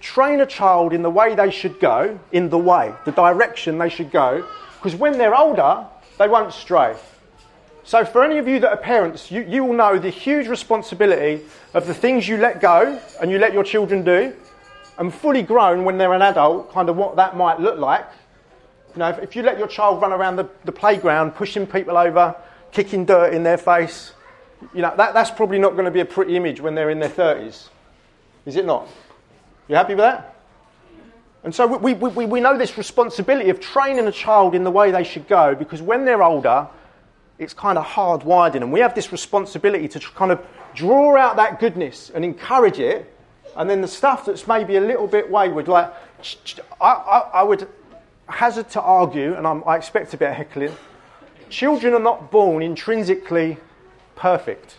Train 0.00 0.40
a 0.40 0.46
child 0.46 0.92
in 0.92 1.02
the 1.02 1.10
way 1.10 1.34
they 1.34 1.50
should 1.50 1.80
go, 1.80 2.18
in 2.32 2.48
the 2.48 2.58
way, 2.58 2.94
the 3.04 3.12
direction 3.12 3.78
they 3.78 3.88
should 3.88 4.10
go, 4.10 4.46
because 4.76 4.94
when 4.94 5.18
they're 5.18 5.36
older, 5.36 5.86
they 6.18 6.28
won't 6.28 6.52
stray. 6.52 6.96
So, 7.84 8.04
for 8.04 8.22
any 8.22 8.38
of 8.38 8.46
you 8.46 8.60
that 8.60 8.70
are 8.70 8.76
parents, 8.76 9.30
you, 9.30 9.42
you 9.42 9.64
will 9.64 9.72
know 9.72 9.98
the 9.98 10.10
huge 10.10 10.46
responsibility 10.46 11.44
of 11.74 11.86
the 11.86 11.94
things 11.94 12.28
you 12.28 12.36
let 12.36 12.60
go 12.60 13.00
and 13.20 13.30
you 13.30 13.38
let 13.38 13.52
your 13.52 13.64
children 13.64 14.04
do, 14.04 14.34
and 14.98 15.12
fully 15.12 15.42
grown 15.42 15.84
when 15.84 15.98
they're 15.98 16.12
an 16.12 16.22
adult, 16.22 16.72
kind 16.72 16.88
of 16.88 16.96
what 16.96 17.16
that 17.16 17.36
might 17.36 17.60
look 17.60 17.78
like. 17.78 18.06
You 18.94 19.00
know, 19.00 19.08
if, 19.10 19.18
if 19.18 19.36
you 19.36 19.42
let 19.42 19.58
your 19.58 19.68
child 19.68 20.00
run 20.00 20.12
around 20.12 20.36
the, 20.36 20.48
the 20.64 20.72
playground, 20.72 21.32
pushing 21.32 21.66
people 21.66 21.96
over, 21.96 22.34
kicking 22.72 23.04
dirt 23.04 23.34
in 23.34 23.42
their 23.42 23.58
face, 23.58 24.12
you 24.74 24.82
know, 24.82 24.92
that, 24.96 25.14
that's 25.14 25.30
probably 25.30 25.58
not 25.58 25.72
going 25.72 25.84
to 25.84 25.90
be 25.90 26.00
a 26.00 26.04
pretty 26.04 26.36
image 26.36 26.60
when 26.60 26.74
they're 26.74 26.90
in 26.90 26.98
their 26.98 27.08
30s. 27.08 27.68
Is 28.46 28.56
it 28.56 28.64
not? 28.64 28.88
You 29.68 29.76
happy 29.76 29.94
with 29.94 30.04
that? 30.04 30.34
And 31.44 31.54
so 31.54 31.66
we, 31.66 31.94
we, 31.94 32.26
we 32.26 32.40
know 32.40 32.58
this 32.58 32.76
responsibility 32.76 33.50
of 33.50 33.60
training 33.60 34.06
a 34.06 34.12
child 34.12 34.54
in 34.54 34.64
the 34.64 34.70
way 34.70 34.90
they 34.90 35.04
should 35.04 35.28
go 35.28 35.54
because 35.54 35.80
when 35.80 36.04
they're 36.04 36.22
older, 36.22 36.68
it's 37.38 37.54
kind 37.54 37.78
of 37.78 37.86
hardwired 37.86 38.54
in 38.54 38.60
them. 38.60 38.72
We 38.72 38.80
have 38.80 38.94
this 38.94 39.12
responsibility 39.12 39.86
to 39.88 40.00
kind 40.00 40.32
of 40.32 40.44
draw 40.74 41.16
out 41.16 41.36
that 41.36 41.60
goodness 41.60 42.10
and 42.12 42.24
encourage 42.24 42.80
it. 42.80 43.14
And 43.56 43.70
then 43.70 43.80
the 43.80 43.88
stuff 43.88 44.26
that's 44.26 44.46
maybe 44.46 44.76
a 44.76 44.80
little 44.80 45.06
bit 45.06 45.30
wayward, 45.30 45.68
like 45.68 45.92
I, 46.80 46.90
I, 46.90 47.18
I 47.34 47.42
would 47.42 47.68
hazard 48.28 48.70
to 48.70 48.80
argue, 48.80 49.34
and 49.34 49.46
I'm, 49.46 49.62
i 49.66 49.76
expect 49.76 50.14
a 50.14 50.16
bit 50.16 50.30
of 50.30 50.36
heckling, 50.36 50.74
children 51.48 51.94
are 51.94 52.00
not 52.00 52.30
born 52.30 52.62
intrinsically 52.62 53.58
perfect. 54.16 54.78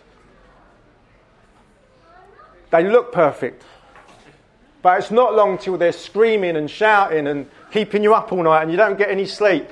They 2.70 2.88
look 2.88 3.12
perfect. 3.12 3.64
But 4.82 4.98
it's 4.98 5.10
not 5.10 5.34
long 5.34 5.58
till 5.58 5.76
they're 5.76 5.92
screaming 5.92 6.56
and 6.56 6.70
shouting 6.70 7.26
and 7.26 7.50
keeping 7.72 8.02
you 8.02 8.14
up 8.14 8.32
all 8.32 8.42
night 8.42 8.62
and 8.62 8.70
you 8.70 8.76
don't 8.76 8.96
get 8.96 9.10
any 9.10 9.26
sleep. 9.26 9.68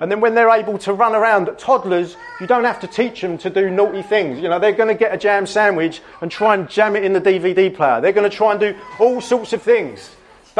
And 0.00 0.10
then 0.10 0.20
when 0.20 0.34
they're 0.34 0.50
able 0.50 0.78
to 0.78 0.92
run 0.94 1.14
around, 1.14 1.48
at 1.48 1.58
toddlers, 1.58 2.16
you 2.40 2.46
don't 2.46 2.64
have 2.64 2.80
to 2.80 2.86
teach 2.86 3.20
them 3.20 3.36
to 3.38 3.50
do 3.50 3.70
naughty 3.70 4.02
things. 4.02 4.40
You 4.40 4.48
know, 4.48 4.58
they're 4.58 4.72
going 4.72 4.88
to 4.88 4.94
get 4.94 5.14
a 5.14 5.18
jam 5.18 5.46
sandwich 5.46 6.00
and 6.22 6.30
try 6.30 6.54
and 6.54 6.68
jam 6.68 6.96
it 6.96 7.04
in 7.04 7.12
the 7.12 7.20
DVD 7.20 7.74
player. 7.74 8.00
They're 8.00 8.12
going 8.12 8.28
to 8.28 8.34
try 8.34 8.52
and 8.52 8.60
do 8.60 8.74
all 8.98 9.20
sorts 9.20 9.52
of 9.52 9.62
things. 9.62 10.10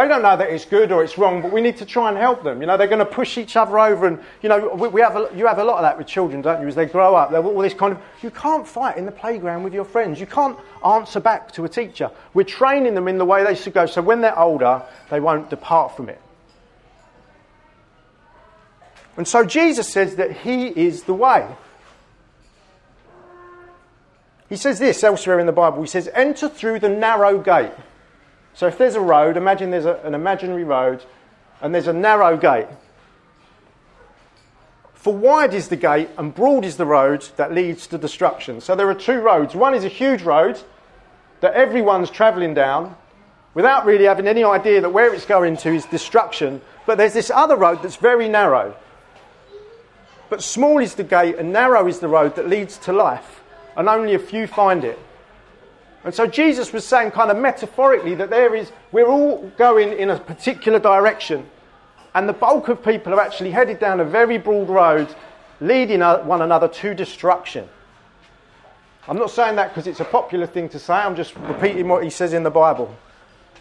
They 0.01 0.09
don't 0.09 0.23
know 0.23 0.35
that 0.35 0.49
it's 0.49 0.65
good 0.65 0.93
or 0.93 1.05
it's 1.05 1.19
wrong, 1.19 1.43
but 1.43 1.53
we 1.53 1.61
need 1.61 1.77
to 1.77 1.85
try 1.85 2.09
and 2.09 2.17
help 2.17 2.43
them. 2.43 2.63
You 2.63 2.67
know, 2.67 2.79
they're 2.79 2.87
going 2.87 3.01
to 3.01 3.05
push 3.05 3.37
each 3.37 3.55
other 3.55 3.79
over, 3.79 4.07
and 4.07 4.19
you 4.41 4.49
know, 4.49 4.75
we, 4.75 4.89
we 4.89 5.01
have 5.03 5.15
a, 5.15 5.31
you 5.37 5.47
have 5.47 5.59
a 5.59 5.65
lot 5.65 5.77
of 5.77 5.83
that 5.83 5.99
with 5.99 6.07
children, 6.07 6.41
don't 6.41 6.63
you? 6.63 6.69
As 6.69 6.75
they 6.75 6.87
grow 6.87 7.15
up, 7.15 7.31
they're 7.31 7.45
all 7.45 7.61
this 7.61 7.75
kind 7.75 7.93
of. 7.93 8.01
You 8.23 8.31
can't 8.31 8.67
fight 8.67 8.97
in 8.97 9.05
the 9.05 9.13
playground 9.13 9.63
with 9.63 9.75
your 9.75 9.85
friends. 9.85 10.19
You 10.19 10.27
can't 10.27 10.59
answer 10.83 11.21
back 11.21 11.53
to 11.53 11.65
a 11.65 11.69
teacher. 11.69 12.11
We're 12.33 12.45
training 12.45 12.95
them 12.95 13.09
in 13.09 13.19
the 13.19 13.27
way 13.27 13.45
they 13.45 13.55
should 13.55 13.75
go, 13.75 13.85
so 13.85 14.01
when 14.01 14.23
they're 14.23 14.39
older, 14.39 14.83
they 15.11 15.21
won't 15.21 15.51
depart 15.51 15.99
from 15.99 16.09
it. 16.09 16.21
And 19.19 19.29
so 19.29 19.45
Jesus 19.45 19.87
says 19.87 20.17
that 20.17 20.33
He 20.33 20.69
is 20.69 21.03
the 21.03 21.15
way. 21.15 21.47
He 24.49 24.57
says 24.57 24.79
this 24.79 25.05
elsewhere 25.05 25.39
in 25.39 25.45
the 25.45 25.53
Bible. 25.53 25.83
He 25.83 25.89
says, 25.89 26.09
Enter 26.15 26.49
through 26.49 26.79
the 26.81 26.89
narrow 26.89 27.39
gate. 27.39 27.73
So 28.55 28.67
if 28.67 28.79
there's 28.79 28.95
a 28.95 29.01
road, 29.01 29.37
imagine 29.37 29.71
there's 29.71 29.87
a, 29.87 29.95
an 30.05 30.15
imaginary 30.15 30.65
road, 30.65 31.05
and 31.61 31.75
there's 31.75 31.89
a 31.89 31.93
narrow 31.93 32.37
gate. 32.37 32.69
For 34.95 35.15
wide 35.15 35.55
is 35.55 35.69
the 35.69 35.77
gate 35.77 36.11
and 36.19 36.35
broad 36.35 36.63
is 36.63 36.77
the 36.77 36.85
road 36.85 37.27
that 37.37 37.55
leads 37.55 37.87
to 37.87 37.97
destruction. 37.97 38.61
So 38.61 38.77
there 38.77 38.89
are 38.91 38.95
two 38.95 39.21
roads. 39.21 39.55
One 39.55 39.75
is 39.75 39.83
a 39.83 39.89
huge 39.89 40.21
road 40.21 40.61
that 41.41 41.55
everyone's 41.55 42.11
travelling 42.11 42.53
down 42.53 42.95
without 43.55 43.87
really 43.87 44.05
having 44.05 44.29
any 44.29 44.45
idea 44.45 44.83
that 44.83 44.93
where 44.93 45.15
it's 45.15 45.25
going 45.25 45.57
to 45.59 45.71
is 45.71 45.87
destruction. 45.87 46.61
But 46.85 46.99
there's 46.99 47.15
this 47.15 47.31
other 47.31 47.57
road 47.57 47.83
that's 47.83 47.97
very 47.97 48.29
narrow. 48.29 48.77
But 50.29 50.43
small 50.43 50.79
is 50.79 50.95
the 50.95 51.03
gate 51.03 51.37
and 51.37 51.51
narrow 51.51 51.87
is 51.87 52.01
the 52.01 52.09
road 52.09 52.37
that 52.37 52.49
leads 52.49 52.77
to 52.79 52.93
life, 52.93 53.43
and 53.77 53.89
only 53.89 54.15
a 54.15 54.19
few 54.19 54.47
find 54.47 54.85
it. 54.85 54.99
And 56.05 56.15
so 56.15 56.27
Jesus 56.27 56.73
was 56.73 56.87
saying, 56.87 57.11
kind 57.11 57.31
of 57.31 57.37
metaphorically, 57.37 58.15
that 58.15 58.31
there 58.31 58.55
is, 58.55 58.73
we're 58.91 59.09
all 59.09 59.51
going 59.59 59.93
in 59.99 60.11
a 60.11 60.19
particular 60.19 60.79
direction, 60.79 61.49
and 62.15 62.29
the 62.29 62.33
bulk 62.33 62.69
of 62.69 62.83
people 62.83 63.15
are 63.15 63.21
actually 63.21 63.51
headed 63.51 63.79
down 63.79 64.01
a 64.01 64.05
very 64.05 64.39
broad 64.39 64.69
road, 64.69 65.15
leading 65.61 66.01
one 66.01 66.43
another 66.43 66.69
to 66.69 66.95
destruction. 66.95 67.69
I'm 69.07 69.19
not 69.19 69.31
saying 69.31 69.57
that 69.57 69.69
because 69.69 69.87
it's 69.87 70.01
a 70.01 70.05
popular 70.05 70.47
thing 70.47 70.69
to 70.71 70.79
say, 70.79 70.95
I'm 70.95 71.17
just 71.17 71.37
repeating 71.37 71.89
what 71.89 72.05
he 72.05 72.11
says 72.11 72.33
in 72.33 72.43
the 72.43 72.51
Bible. 72.51 72.95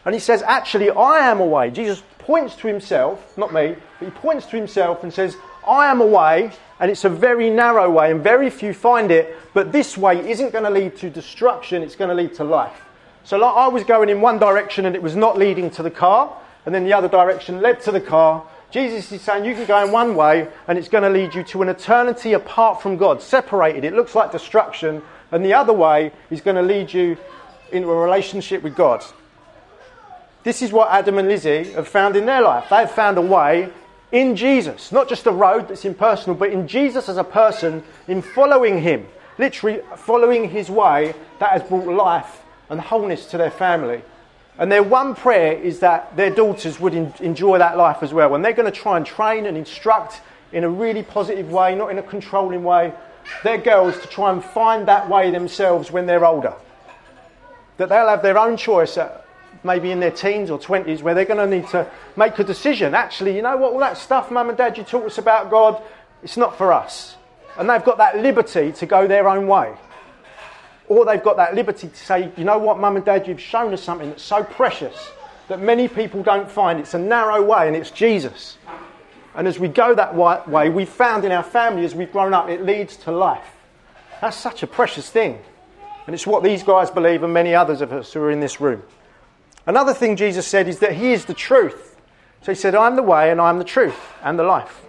And 0.06 0.14
he 0.14 0.20
says, 0.20 0.42
Actually, 0.44 0.90
I 0.92 1.20
am 1.30 1.40
a 1.40 1.46
way. 1.46 1.72
Jesus 1.72 2.04
points 2.20 2.56
to 2.58 2.68
himself, 2.68 3.38
not 3.38 3.54
me, 3.54 3.76
but 4.00 4.06
he 4.06 4.12
points 4.12 4.46
to 4.48 4.56
himself 4.56 5.04
and 5.04 5.14
says, 5.14 5.36
I 5.68 5.90
am 5.90 6.02
a 6.02 6.06
way, 6.06 6.52
and 6.80 6.90
it's 6.90 7.04
a 7.04 7.10
very 7.10 7.50
narrow 7.50 7.90
way, 7.90 8.12
and 8.12 8.24
very 8.24 8.50
few 8.50 8.74
find 8.74 9.12
it, 9.12 9.36
but 9.54 9.72
this 9.72 9.98
way 9.98 10.30
isn't 10.30 10.52
going 10.52 10.64
to 10.64 10.70
lead 10.70 10.96
to 10.98 11.10
destruction, 11.10 11.84
it's 11.84 11.96
going 11.96 12.10
to 12.10 12.16
lead 12.16 12.34
to 12.36 12.44
life. 12.44 12.86
So, 13.24 13.38
like 13.38 13.56
I 13.56 13.68
was 13.68 13.84
going 13.84 14.10
in 14.10 14.22
one 14.22 14.40
direction 14.40 14.86
and 14.86 14.96
it 14.96 15.02
was 15.02 15.16
not 15.16 15.38
leading 15.38 15.70
to 15.72 15.84
the 15.84 15.92
car, 15.92 16.36
and 16.66 16.74
then 16.74 16.84
the 16.84 16.94
other 16.94 17.08
direction 17.08 17.62
led 17.62 17.82
to 17.82 17.92
the 17.92 18.02
car. 18.02 18.44
Jesus 18.72 19.12
is 19.12 19.22
saying 19.22 19.46
you 19.46 19.56
can 19.56 19.66
go 19.66 19.84
in 19.84 19.92
one 19.92 20.16
way 20.16 20.48
and 20.68 20.78
it's 20.78 20.90
going 20.90 21.04
to 21.04 21.10
lead 21.10 21.34
you 21.34 21.44
to 21.44 21.64
an 21.64 21.70
eternity 21.70 22.34
apart 22.34 22.82
from 22.82 22.98
God, 22.98 23.22
separated. 23.22 23.84
It 23.84 23.94
looks 23.94 24.16
like 24.16 24.32
destruction, 24.32 25.02
and 25.32 25.44
the 25.44 25.54
other 25.54 25.74
way 25.74 26.12
is 26.30 26.42
going 26.42 26.56
to 26.56 26.62
lead 26.62 26.94
you 26.94 27.18
into 27.72 27.90
a 27.90 27.96
relationship 27.96 28.64
with 28.64 28.76
God. 28.76 29.04
This 30.44 30.62
is 30.62 30.72
what 30.72 30.90
Adam 30.90 31.18
and 31.18 31.28
Lizzie 31.28 31.72
have 31.74 31.88
found 31.88 32.16
in 32.16 32.26
their 32.26 32.42
life. 32.42 32.70
They've 32.70 32.90
found 32.90 33.18
a 33.18 33.22
way 33.22 33.70
in 34.12 34.36
Jesus, 34.36 34.92
not 34.92 35.08
just 35.08 35.28
a 35.28 35.32
road 35.32 35.68
that's 35.68 35.86
impersonal, 35.86 36.36
but 36.36 36.52
in 36.52 36.68
Jesus 36.68 37.10
as 37.10 37.18
a 37.18 37.24
person, 37.24 37.84
in 38.08 38.22
following 38.22 38.82
Him, 38.82 39.08
literally 39.38 39.82
following 39.98 40.50
His 40.50 40.70
way, 40.70 41.14
that 41.40 41.52
has 41.52 41.64
brought 41.64 41.88
life 41.88 42.42
and 42.70 42.82
wholeness 42.82 43.28
to 43.28 43.38
their 43.38 43.52
family. 43.52 44.02
And 44.58 44.72
their 44.72 44.84
one 44.84 45.16
prayer 45.16 45.54
is 45.54 45.80
that 45.80 46.16
their 46.18 46.30
daughters 46.30 46.80
would 46.80 46.94
in, 46.94 47.14
enjoy 47.20 47.60
that 47.60 47.78
life 47.78 48.04
as 48.04 48.14
well. 48.14 48.36
And 48.36 48.44
they're 48.44 48.52
going 48.52 48.72
to 48.72 48.78
try 48.78 48.98
and 48.98 49.06
train 49.06 49.46
and 49.46 49.56
instruct 49.56 50.22
in 50.52 50.64
a 50.64 50.70
really 50.70 51.04
positive 51.04 51.52
way, 51.52 51.76
not 51.76 51.92
in 51.92 51.98
a 51.98 52.04
controlling 52.04 52.64
way, 52.64 52.94
their 53.44 53.58
girls 53.58 53.98
to 54.00 54.08
try 54.08 54.32
and 54.32 54.44
find 54.44 54.88
that 54.88 55.08
way 55.08 55.32
themselves 55.32 55.92
when 55.92 56.08
they're 56.08 56.26
older. 56.26 56.54
That 57.78 57.90
they'll 57.90 58.08
have 58.08 58.22
their 58.22 58.38
own 58.38 58.58
choice 58.58 58.98
at 58.98 59.26
maybe 59.64 59.92
in 59.92 60.00
their 60.00 60.12
teens 60.12 60.50
or 60.50 60.60
20s 60.60 61.02
where 61.02 61.14
they're 61.14 61.26
going 61.26 61.50
to 61.50 61.58
need 61.58 61.68
to 61.70 61.90
make 62.16 62.38
a 62.40 62.44
decision. 62.44 62.96
Actually, 62.96 63.36
you 63.36 63.42
know 63.42 63.58
what? 63.58 63.74
All 63.74 63.80
that 63.80 63.98
stuff, 63.98 64.32
mum 64.32 64.50
and 64.50 64.58
dad, 64.58 64.78
you 64.78 64.84
taught 64.84 65.06
us 65.06 65.18
about 65.18 65.50
God, 65.50 65.82
it's 66.24 66.38
not 66.38 66.58
for 66.58 66.72
us. 66.74 67.16
And 67.58 67.70
they've 67.70 67.84
got 67.84 67.98
that 67.98 68.18
liberty 68.18 68.72
to 68.74 68.86
go 68.86 69.08
their 69.08 69.28
own 69.28 69.48
way. 69.48 69.74
Or 70.88 71.06
they've 71.06 71.22
got 71.22 71.38
that 71.38 71.56
liberty 71.56 71.88
to 71.88 71.96
say, 71.96 72.32
you 72.36 72.44
know 72.44 72.58
what, 72.58 72.80
mum 72.80 72.96
and 72.96 73.06
dad, 73.06 73.28
you've 73.28 73.42
shown 73.42 73.74
us 73.74 73.84
something 73.84 74.10
that's 74.10 74.24
so 74.24 74.44
precious 74.44 75.12
that 75.50 75.60
many 75.60 75.88
people 75.88 76.24
don't 76.24 76.50
find. 76.50 76.80
It's 76.80 76.94
a 76.94 77.00
narrow 77.00 77.44
way 77.44 77.68
and 77.68 77.76
it's 77.76 77.92
Jesus. 77.92 78.58
And 79.36 79.48
as 79.48 79.60
we 79.60 79.68
go 79.68 79.94
that 79.94 80.16
way, 80.16 80.70
we've 80.70 80.90
found 80.90 81.26
in 81.26 81.32
our 81.32 81.44
family 81.44 81.86
as 81.86 81.94
we've 81.94 82.12
grown 82.12 82.34
up, 82.34 82.50
it 82.50 82.64
leads 82.64 82.98
to 82.98 83.12
life. 83.12 83.56
That's 84.22 84.38
such 84.38 84.64
a 84.64 84.68
precious 84.68 85.10
thing. 85.10 85.40
And 86.08 86.14
it's 86.14 86.26
what 86.26 86.44
these 86.44 86.64
guys 86.64 86.90
believe 86.90 87.24
and 87.24 87.34
many 87.34 87.54
others 87.54 87.82
of 87.82 87.94
us 87.94 88.12
who 88.12 88.22
are 88.22 88.32
in 88.32 88.40
this 88.40 88.60
room. 88.60 88.82
Another 89.70 89.94
thing 89.94 90.16
Jesus 90.16 90.48
said 90.48 90.68
is 90.68 90.80
that 90.80 90.94
He 90.94 91.12
is 91.12 91.26
the 91.26 91.36
truth. 91.36 91.96
So 92.42 92.52
He 92.52 92.56
said, 92.56 92.74
I'm 92.74 92.96
the 92.96 93.04
way 93.04 93.30
and 93.30 93.40
I'm 93.40 93.60
the 93.60 93.64
truth 93.64 94.00
and 94.24 94.40
the 94.40 94.44
life. 94.44 94.82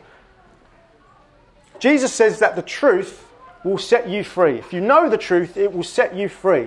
Jesus 1.78 2.14
says 2.14 2.38
that 2.38 2.56
the 2.56 2.62
truth 2.62 3.26
will 3.62 3.76
set 3.76 4.08
you 4.08 4.24
free. 4.24 4.54
If 4.58 4.72
you 4.72 4.80
know 4.80 5.10
the 5.10 5.18
truth, 5.18 5.58
it 5.58 5.70
will 5.70 5.82
set 5.82 6.16
you 6.16 6.30
free. 6.30 6.66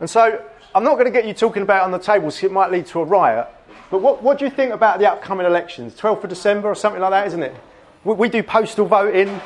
And 0.00 0.10
so 0.10 0.44
I'm 0.74 0.84
not 0.84 0.96
going 0.96 1.06
to 1.06 1.10
get 1.10 1.26
you 1.26 1.32
talking 1.32 1.62
about 1.62 1.84
on 1.84 1.92
the 1.92 1.98
tables, 1.98 2.42
it 2.42 2.52
might 2.52 2.70
lead 2.70 2.84
to 2.88 3.00
a 3.00 3.04
riot. 3.04 3.48
But 3.90 4.02
what, 4.02 4.22
what 4.22 4.38
do 4.38 4.44
you 4.44 4.50
think 4.50 4.74
about 4.74 4.98
the 4.98 5.10
upcoming 5.10 5.46
elections? 5.46 5.94
12th 5.94 6.24
of 6.24 6.28
December 6.28 6.68
or 6.68 6.74
something 6.74 7.00
like 7.00 7.10
that, 7.12 7.26
isn't 7.28 7.42
it? 7.42 7.56
We, 8.04 8.12
we 8.12 8.28
do 8.28 8.42
postal 8.42 8.84
voting. 8.84 9.40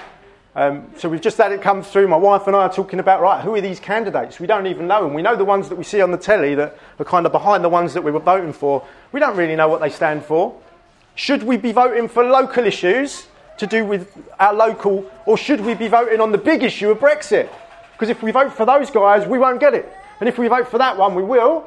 Um, 0.54 0.90
so 0.98 1.08
we've 1.08 1.20
just 1.20 1.38
had 1.38 1.52
it 1.52 1.62
come 1.62 1.82
through. 1.82 2.08
My 2.08 2.16
wife 2.16 2.46
and 2.46 2.54
I 2.54 2.60
are 2.60 2.72
talking 2.72 2.98
about, 2.98 3.22
right, 3.22 3.42
who 3.42 3.54
are 3.54 3.60
these 3.60 3.80
candidates? 3.80 4.38
We 4.38 4.46
don't 4.46 4.66
even 4.66 4.86
know 4.86 5.02
them. 5.02 5.14
We 5.14 5.22
know 5.22 5.34
the 5.34 5.46
ones 5.46 5.70
that 5.70 5.76
we 5.76 5.84
see 5.84 6.02
on 6.02 6.10
the 6.10 6.18
telly 6.18 6.54
that 6.56 6.76
are 6.98 7.04
kind 7.06 7.24
of 7.24 7.32
behind 7.32 7.64
the 7.64 7.70
ones 7.70 7.94
that 7.94 8.04
we 8.04 8.10
were 8.10 8.20
voting 8.20 8.52
for. 8.52 8.86
We 9.12 9.20
don't 9.20 9.36
really 9.36 9.56
know 9.56 9.68
what 9.68 9.80
they 9.80 9.88
stand 9.88 10.24
for. 10.24 10.54
Should 11.14 11.42
we 11.42 11.56
be 11.56 11.72
voting 11.72 12.06
for 12.08 12.22
local 12.22 12.66
issues 12.66 13.26
to 13.58 13.66
do 13.66 13.84
with 13.84 14.14
our 14.38 14.52
local, 14.52 15.10
or 15.24 15.38
should 15.38 15.60
we 15.60 15.74
be 15.74 15.88
voting 15.88 16.20
on 16.20 16.32
the 16.32 16.38
big 16.38 16.62
issue 16.62 16.90
of 16.90 16.98
Brexit? 16.98 17.48
Because 17.92 18.10
if 18.10 18.22
we 18.22 18.30
vote 18.30 18.52
for 18.52 18.66
those 18.66 18.90
guys, 18.90 19.26
we 19.26 19.38
won't 19.38 19.60
get 19.60 19.72
it. 19.72 19.90
And 20.20 20.28
if 20.28 20.36
we 20.36 20.48
vote 20.48 20.68
for 20.68 20.78
that 20.78 20.98
one, 20.98 21.14
we 21.14 21.22
will. 21.22 21.66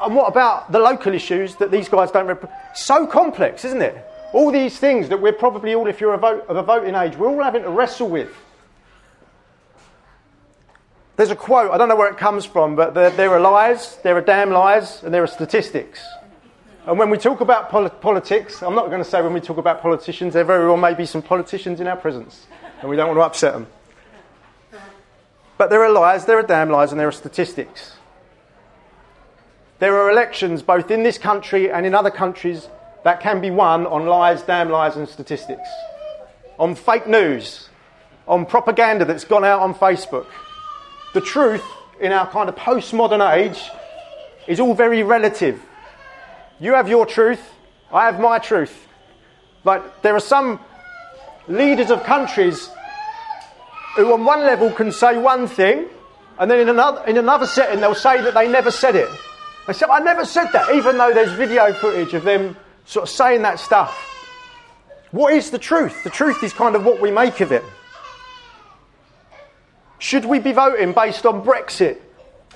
And 0.00 0.14
what 0.14 0.28
about 0.28 0.72
the 0.72 0.78
local 0.78 1.12
issues 1.12 1.56
that 1.56 1.70
these 1.70 1.88
guys 1.88 2.10
don't 2.10 2.26
represent? 2.26 2.56
So 2.74 3.06
complex, 3.06 3.64
isn't 3.64 3.82
it? 3.82 4.06
All 4.32 4.50
these 4.50 4.78
things 4.78 5.08
that 5.08 5.20
we're 5.20 5.32
probably 5.32 5.74
all, 5.74 5.86
if 5.86 6.00
you're 6.00 6.14
a 6.14 6.18
vote, 6.18 6.46
of 6.48 6.56
a 6.56 6.62
voting 6.62 6.94
age, 6.94 7.16
we're 7.16 7.28
all 7.28 7.42
having 7.42 7.62
to 7.62 7.70
wrestle 7.70 8.08
with. 8.08 8.30
There's 11.16 11.30
a 11.30 11.36
quote, 11.36 11.70
I 11.70 11.78
don't 11.78 11.88
know 11.88 11.96
where 11.96 12.10
it 12.10 12.18
comes 12.18 12.44
from, 12.44 12.76
but 12.76 12.92
there, 12.92 13.10
there 13.10 13.30
are 13.30 13.40
lies, 13.40 13.96
there 14.02 14.16
are 14.16 14.20
damn 14.20 14.50
lies, 14.50 15.02
and 15.02 15.14
there 15.14 15.22
are 15.22 15.28
statistics. 15.28 16.04
And 16.84 16.98
when 16.98 17.08
we 17.08 17.16
talk 17.16 17.40
about 17.40 17.70
pol- 17.70 17.88
politics, 17.88 18.62
I'm 18.62 18.74
not 18.74 18.86
going 18.86 19.02
to 19.02 19.08
say 19.08 19.22
when 19.22 19.32
we 19.32 19.40
talk 19.40 19.56
about 19.56 19.80
politicians, 19.80 20.34
there 20.34 20.44
very 20.44 20.66
well 20.66 20.76
may 20.76 20.94
be 20.94 21.06
some 21.06 21.22
politicians 21.22 21.80
in 21.80 21.86
our 21.86 21.96
presence, 21.96 22.46
and 22.80 22.90
we 22.90 22.96
don't 22.96 23.08
want 23.08 23.18
to 23.18 23.22
upset 23.22 23.54
them. 23.54 23.66
But 25.56 25.70
there 25.70 25.82
are 25.82 25.90
lies, 25.90 26.26
there 26.26 26.38
are 26.38 26.42
damn 26.42 26.68
lies, 26.68 26.90
and 26.90 27.00
there 27.00 27.08
are 27.08 27.12
statistics. 27.12 27.96
There 29.78 29.96
are 29.96 30.10
elections 30.10 30.62
both 30.62 30.90
in 30.90 31.02
this 31.02 31.18
country 31.18 31.70
and 31.70 31.86
in 31.86 31.94
other 31.94 32.10
countries 32.10 32.68
that 33.06 33.20
can 33.20 33.40
be 33.40 33.52
won 33.52 33.86
on 33.86 34.04
lies, 34.04 34.42
damn 34.42 34.68
lies, 34.68 34.96
and 34.96 35.08
statistics, 35.08 35.68
on 36.58 36.74
fake 36.74 37.06
news, 37.06 37.68
on 38.26 38.44
propaganda 38.44 39.04
that's 39.04 39.22
gone 39.22 39.44
out 39.44 39.60
on 39.60 39.72
Facebook. 39.76 40.26
The 41.14 41.20
truth 41.20 41.62
in 42.00 42.10
our 42.10 42.28
kind 42.28 42.48
of 42.48 42.56
postmodern 42.56 43.22
age 43.32 43.62
is 44.48 44.58
all 44.58 44.74
very 44.74 45.04
relative. 45.04 45.62
You 46.58 46.74
have 46.74 46.88
your 46.88 47.06
truth, 47.06 47.40
I 47.92 48.06
have 48.06 48.18
my 48.18 48.40
truth. 48.40 48.76
Like, 49.62 50.02
there 50.02 50.16
are 50.16 50.26
some 50.34 50.58
leaders 51.46 51.92
of 51.92 52.02
countries 52.02 52.68
who, 53.94 54.12
on 54.12 54.24
one 54.24 54.40
level, 54.40 54.72
can 54.72 54.90
say 54.90 55.16
one 55.16 55.46
thing, 55.46 55.86
and 56.40 56.50
then 56.50 56.58
in 56.58 56.68
another, 56.68 57.04
in 57.06 57.18
another 57.18 57.46
setting, 57.46 57.78
they'll 57.78 57.94
say 57.94 58.20
that 58.20 58.34
they 58.34 58.48
never 58.48 58.72
said 58.72 58.96
it. 58.96 59.08
They 59.68 59.74
said, 59.74 59.90
I 59.90 60.00
never 60.00 60.24
said 60.24 60.48
that, 60.54 60.74
even 60.74 60.98
though 60.98 61.14
there's 61.14 61.30
video 61.34 61.72
footage 61.72 62.12
of 62.12 62.24
them 62.24 62.56
sort 62.86 63.02
of 63.02 63.10
saying 63.10 63.42
that 63.42 63.60
stuff. 63.60 64.14
What 65.10 65.34
is 65.34 65.50
the 65.50 65.58
truth? 65.58 66.02
The 66.04 66.10
truth 66.10 66.42
is 66.42 66.52
kind 66.52 66.74
of 66.74 66.84
what 66.84 67.00
we 67.00 67.10
make 67.10 67.40
of 67.40 67.52
it. 67.52 67.64
Should 69.98 70.24
we 70.24 70.38
be 70.38 70.52
voting 70.52 70.92
based 70.92 71.26
on 71.26 71.42
Brexit 71.42 71.98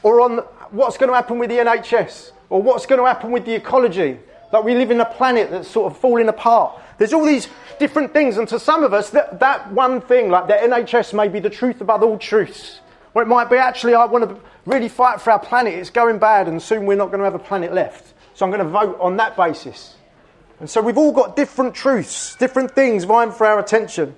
or 0.03 0.21
on 0.21 0.39
what's 0.71 0.97
going 0.97 1.09
to 1.09 1.15
happen 1.15 1.39
with 1.39 1.51
the 1.51 1.57
NHS 1.57 2.33
or 2.49 2.63
what's 2.63 2.87
going 2.87 3.01
to 3.01 3.07
happen 3.07 3.31
with 3.31 3.45
the 3.45 3.55
ecology? 3.55 4.19
That 4.53 4.65
we 4.65 4.75
live 4.75 4.91
in 4.91 5.01
a 5.01 5.05
planet 5.05 5.51
that's 5.51 5.69
sort 5.69 5.93
of 5.93 5.99
falling 5.99 6.29
apart. 6.29 6.81
There's 6.99 7.13
all 7.13 7.25
these 7.25 7.49
different 7.79 8.13
things, 8.13 8.37
and 8.37 8.49
to 8.49 8.59
some 8.59 8.83
of 8.83 8.93
us, 8.93 9.11
that, 9.11 9.39
that 9.41 9.73
one 9.73 10.01
thing, 10.01 10.29
like 10.29 10.49
the 10.49 10.55
NHS, 10.55 11.15
may 11.15 11.29
be 11.29 11.39
the 11.39 11.49
truth 11.49 11.81
above 11.81 12.03
all 12.03 12.19
truths. 12.19 12.81
Or 13.15 13.23
it 13.23 13.29
might 13.29 13.49
be 13.49 13.57
actually, 13.57 13.95
I 13.95 14.05
want 14.07 14.29
to 14.29 14.37
really 14.67 14.89
fight 14.89 15.21
for 15.21 15.31
our 15.31 15.39
planet. 15.39 15.75
It's 15.75 15.89
going 15.89 16.19
bad, 16.19 16.49
and 16.49 16.61
soon 16.61 16.85
we're 16.85 16.97
not 16.97 17.07
going 17.07 17.21
to 17.21 17.25
have 17.25 17.35
a 17.35 17.39
planet 17.39 17.73
left. 17.73 18.13
So 18.35 18.45
I'm 18.45 18.51
going 18.51 18.65
to 18.65 18.71
vote 18.71 18.99
on 19.01 19.17
that 19.19 19.37
basis. 19.37 19.95
And 20.61 20.69
so 20.69 20.83
we've 20.83 20.99
all 20.99 21.13
got 21.13 21.37
different 21.37 21.75
truths, 21.75 22.37
different 22.37 22.73
things 22.73 23.05
vying 23.05 23.33
for 23.33 23.47
our 23.47 23.59
attention. 23.59 24.15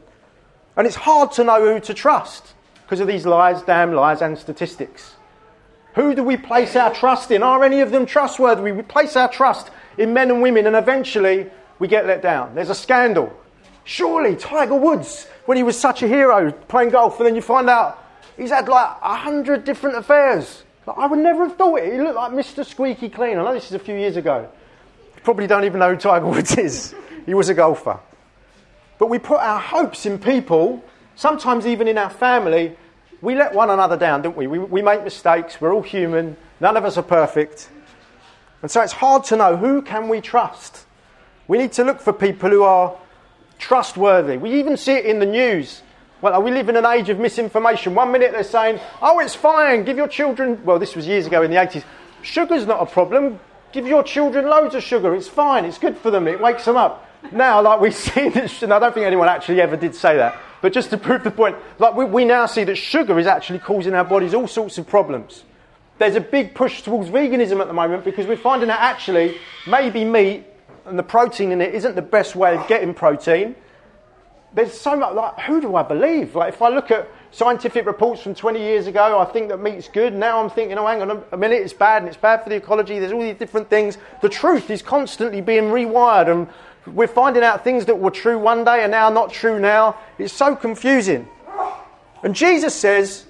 And 0.76 0.86
it's 0.86 0.96
hard 0.96 1.32
to 1.32 1.44
know 1.44 1.60
who 1.74 1.80
to 1.80 1.94
trust 1.94 2.54
because 2.82 2.98
of 2.98 3.06
these 3.06 3.24
lies, 3.24 3.62
damn 3.62 3.92
lies, 3.92 4.20
and 4.20 4.36
statistics. 4.36 5.14
Who 5.94 6.14
do 6.14 6.24
we 6.24 6.36
place 6.36 6.74
our 6.74 6.92
trust 6.92 7.30
in? 7.30 7.42
Are 7.42 7.62
any 7.62 7.80
of 7.80 7.90
them 7.90 8.06
trustworthy? 8.06 8.72
We 8.72 8.82
place 8.82 9.14
our 9.14 9.30
trust 9.30 9.70
in 9.96 10.12
men 10.14 10.30
and 10.30 10.42
women, 10.42 10.66
and 10.66 10.74
eventually 10.74 11.50
we 11.78 11.86
get 11.86 12.06
let 12.06 12.22
down. 12.22 12.54
There's 12.54 12.70
a 12.70 12.74
scandal. 12.74 13.32
Surely 13.84 14.36
Tiger 14.36 14.76
Woods, 14.76 15.28
when 15.46 15.56
he 15.56 15.62
was 15.62 15.78
such 15.78 16.02
a 16.02 16.08
hero 16.08 16.50
playing 16.50 16.90
golf, 16.90 17.18
and 17.18 17.26
then 17.26 17.36
you 17.36 17.42
find 17.42 17.68
out 17.68 18.02
he's 18.36 18.50
had 18.50 18.68
like 18.68 18.96
a 19.02 19.16
hundred 19.16 19.64
different 19.64 19.96
affairs. 19.96 20.62
Like, 20.86 20.98
I 20.98 21.06
would 21.06 21.18
never 21.18 21.46
have 21.46 21.56
thought 21.56 21.76
it. 21.76 21.92
He 21.92 22.00
looked 22.00 22.16
like 22.16 22.32
Mr. 22.32 22.64
Squeaky 22.64 23.08
Clean. 23.08 23.38
I 23.38 23.44
know 23.44 23.54
this 23.54 23.66
is 23.66 23.74
a 23.74 23.78
few 23.78 23.94
years 23.94 24.16
ago. 24.16 24.50
Probably 25.22 25.46
don't 25.46 25.64
even 25.64 25.80
know 25.80 25.90
who 25.90 25.96
Tiger 25.96 26.26
Woods 26.26 26.56
is. 26.56 26.94
he 27.26 27.34
was 27.34 27.48
a 27.48 27.54
golfer. 27.54 28.00
But 28.98 29.08
we 29.08 29.18
put 29.18 29.40
our 29.40 29.58
hopes 29.58 30.06
in 30.06 30.18
people, 30.18 30.84
sometimes 31.16 31.66
even 31.66 31.88
in 31.88 31.98
our 31.98 32.10
family. 32.10 32.76
We 33.20 33.34
let 33.34 33.54
one 33.54 33.70
another 33.70 33.96
down, 33.96 34.22
don't 34.22 34.36
we? 34.36 34.46
we? 34.46 34.58
We 34.58 34.82
make 34.82 35.04
mistakes. 35.04 35.60
We're 35.60 35.72
all 35.72 35.82
human. 35.82 36.36
None 36.60 36.76
of 36.76 36.84
us 36.84 36.96
are 36.96 37.02
perfect. 37.02 37.68
And 38.62 38.70
so 38.70 38.80
it's 38.80 38.92
hard 38.92 39.24
to 39.24 39.36
know 39.36 39.56
who 39.56 39.82
can 39.82 40.08
we 40.08 40.20
trust. 40.20 40.86
We 41.48 41.58
need 41.58 41.72
to 41.72 41.84
look 41.84 42.00
for 42.00 42.12
people 42.12 42.50
who 42.50 42.62
are 42.62 42.96
trustworthy. 43.58 44.36
We 44.36 44.58
even 44.58 44.76
see 44.76 44.92
it 44.92 45.06
in 45.06 45.18
the 45.18 45.26
news. 45.26 45.82
Well, 46.20 46.40
we 46.40 46.52
live 46.52 46.68
in 46.68 46.76
an 46.76 46.86
age 46.86 47.08
of 47.08 47.18
misinformation. 47.18 47.96
One 47.96 48.12
minute 48.12 48.30
they're 48.30 48.44
saying, 48.44 48.78
oh, 49.00 49.18
it's 49.18 49.34
fine, 49.34 49.84
give 49.84 49.96
your 49.96 50.06
children, 50.06 50.64
well, 50.64 50.78
this 50.78 50.94
was 50.94 51.06
years 51.06 51.26
ago 51.26 51.42
in 51.42 51.50
the 51.50 51.56
80s, 51.56 51.82
sugar's 52.22 52.64
not 52.64 52.80
a 52.80 52.86
problem. 52.86 53.40
Give 53.72 53.86
your 53.86 54.02
children 54.02 54.46
loads 54.46 54.74
of 54.74 54.82
sugar, 54.82 55.14
it's 55.14 55.28
fine, 55.28 55.64
it's 55.64 55.78
good 55.78 55.96
for 55.96 56.10
them, 56.10 56.28
it 56.28 56.40
wakes 56.40 56.64
them 56.64 56.76
up. 56.76 57.08
Now, 57.30 57.62
like 57.62 57.80
we 57.80 57.90
see 57.90 58.28
this, 58.28 58.62
and 58.62 58.72
I 58.72 58.78
don't 58.78 58.92
think 58.94 59.06
anyone 59.06 59.28
actually 59.28 59.60
ever 59.60 59.76
did 59.76 59.94
say 59.94 60.16
that, 60.16 60.38
but 60.60 60.72
just 60.72 60.90
to 60.90 60.98
prove 60.98 61.24
the 61.24 61.30
point, 61.30 61.56
like 61.78 61.94
we, 61.94 62.04
we 62.04 62.24
now 62.24 62.46
see 62.46 62.64
that 62.64 62.76
sugar 62.76 63.18
is 63.18 63.26
actually 63.26 63.58
causing 63.58 63.94
our 63.94 64.04
bodies 64.04 64.34
all 64.34 64.48
sorts 64.48 64.78
of 64.78 64.86
problems. 64.86 65.44
There's 65.98 66.16
a 66.16 66.20
big 66.20 66.54
push 66.54 66.82
towards 66.82 67.10
veganism 67.10 67.60
at 67.60 67.68
the 67.68 67.72
moment 67.72 68.04
because 68.04 68.26
we're 68.26 68.36
finding 68.36 68.68
that 68.68 68.80
actually 68.80 69.38
maybe 69.66 70.04
meat 70.04 70.44
and 70.84 70.98
the 70.98 71.02
protein 71.02 71.52
in 71.52 71.60
it 71.60 71.74
isn't 71.74 71.94
the 71.94 72.02
best 72.02 72.34
way 72.34 72.56
of 72.56 72.66
getting 72.66 72.92
protein 72.92 73.54
there's 74.54 74.78
so 74.78 74.96
much, 74.96 75.14
like, 75.14 75.40
who 75.40 75.60
do 75.60 75.74
I 75.76 75.82
believe? 75.82 76.34
Like, 76.34 76.54
if 76.54 76.62
I 76.62 76.68
look 76.68 76.90
at 76.90 77.08
scientific 77.32 77.86
reports 77.86 78.22
from 78.22 78.34
20 78.34 78.60
years 78.60 78.86
ago, 78.86 79.18
I 79.18 79.24
think 79.24 79.48
that 79.48 79.58
meat's 79.58 79.88
good. 79.88 80.14
Now 80.14 80.42
I'm 80.42 80.50
thinking, 80.50 80.78
oh, 80.78 80.86
hang 80.86 81.02
on 81.02 81.24
a 81.32 81.36
minute, 81.36 81.62
it's 81.62 81.72
bad 81.72 82.02
and 82.02 82.08
it's 82.08 82.16
bad 82.16 82.44
for 82.44 82.50
the 82.50 82.56
ecology. 82.56 82.98
There's 82.98 83.12
all 83.12 83.22
these 83.22 83.38
different 83.38 83.68
things. 83.68 83.98
The 84.20 84.28
truth 84.28 84.70
is 84.70 84.82
constantly 84.82 85.40
being 85.40 85.64
rewired, 85.64 86.30
and 86.30 86.48
we're 86.94 87.08
finding 87.08 87.42
out 87.42 87.64
things 87.64 87.86
that 87.86 87.98
were 87.98 88.10
true 88.10 88.38
one 88.38 88.64
day 88.64 88.82
and 88.82 88.92
now 88.92 89.08
not 89.08 89.32
true 89.32 89.58
now. 89.58 89.96
It's 90.18 90.32
so 90.32 90.54
confusing. 90.54 91.28
And 92.22 92.34
Jesus 92.34 92.74
says, 92.74 93.24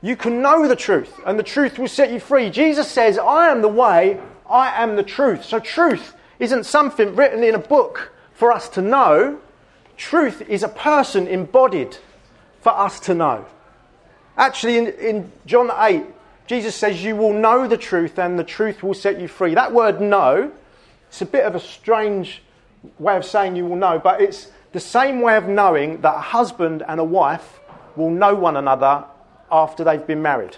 you 0.00 0.16
can 0.16 0.40
know 0.40 0.66
the 0.66 0.76
truth, 0.76 1.20
and 1.26 1.38
the 1.38 1.44
truth 1.44 1.78
will 1.78 1.88
set 1.88 2.12
you 2.12 2.18
free. 2.20 2.50
Jesus 2.50 2.88
says, 2.88 3.18
I 3.18 3.50
am 3.50 3.62
the 3.62 3.68
way, 3.68 4.20
I 4.48 4.82
am 4.82 4.96
the 4.96 5.02
truth. 5.02 5.44
So, 5.44 5.60
truth 5.60 6.14
isn't 6.40 6.64
something 6.64 7.14
written 7.14 7.44
in 7.44 7.54
a 7.54 7.58
book 7.58 8.12
for 8.32 8.50
us 8.50 8.68
to 8.70 8.82
know. 8.82 9.38
Truth 9.96 10.42
is 10.48 10.64
a 10.64 10.68
person 10.68 11.28
embodied 11.28 11.98
for 12.62 12.70
us 12.70 12.98
to 13.00 13.14
know. 13.14 13.44
Actually, 14.36 14.78
in, 14.78 14.86
in 14.94 15.32
John 15.44 15.70
8, 15.76 16.04
Jesus 16.46 16.74
says, 16.74 17.04
You 17.04 17.16
will 17.16 17.34
know 17.34 17.68
the 17.68 17.76
truth, 17.76 18.18
and 18.18 18.38
the 18.38 18.44
truth 18.44 18.82
will 18.82 18.94
set 18.94 19.20
you 19.20 19.28
free. 19.28 19.54
That 19.54 19.72
word 19.72 20.00
know, 20.00 20.50
it's 21.08 21.20
a 21.20 21.26
bit 21.26 21.44
of 21.44 21.54
a 21.54 21.60
strange 21.60 22.42
way 22.98 23.16
of 23.16 23.24
saying 23.24 23.56
you 23.56 23.66
will 23.66 23.76
know, 23.76 23.98
but 23.98 24.20
it's 24.20 24.50
the 24.72 24.80
same 24.80 25.20
way 25.20 25.36
of 25.36 25.46
knowing 25.46 26.00
that 26.00 26.14
a 26.14 26.20
husband 26.20 26.82
and 26.88 26.98
a 26.98 27.04
wife 27.04 27.60
will 27.94 28.10
know 28.10 28.34
one 28.34 28.56
another 28.56 29.04
after 29.50 29.84
they've 29.84 30.06
been 30.06 30.22
married. 30.22 30.56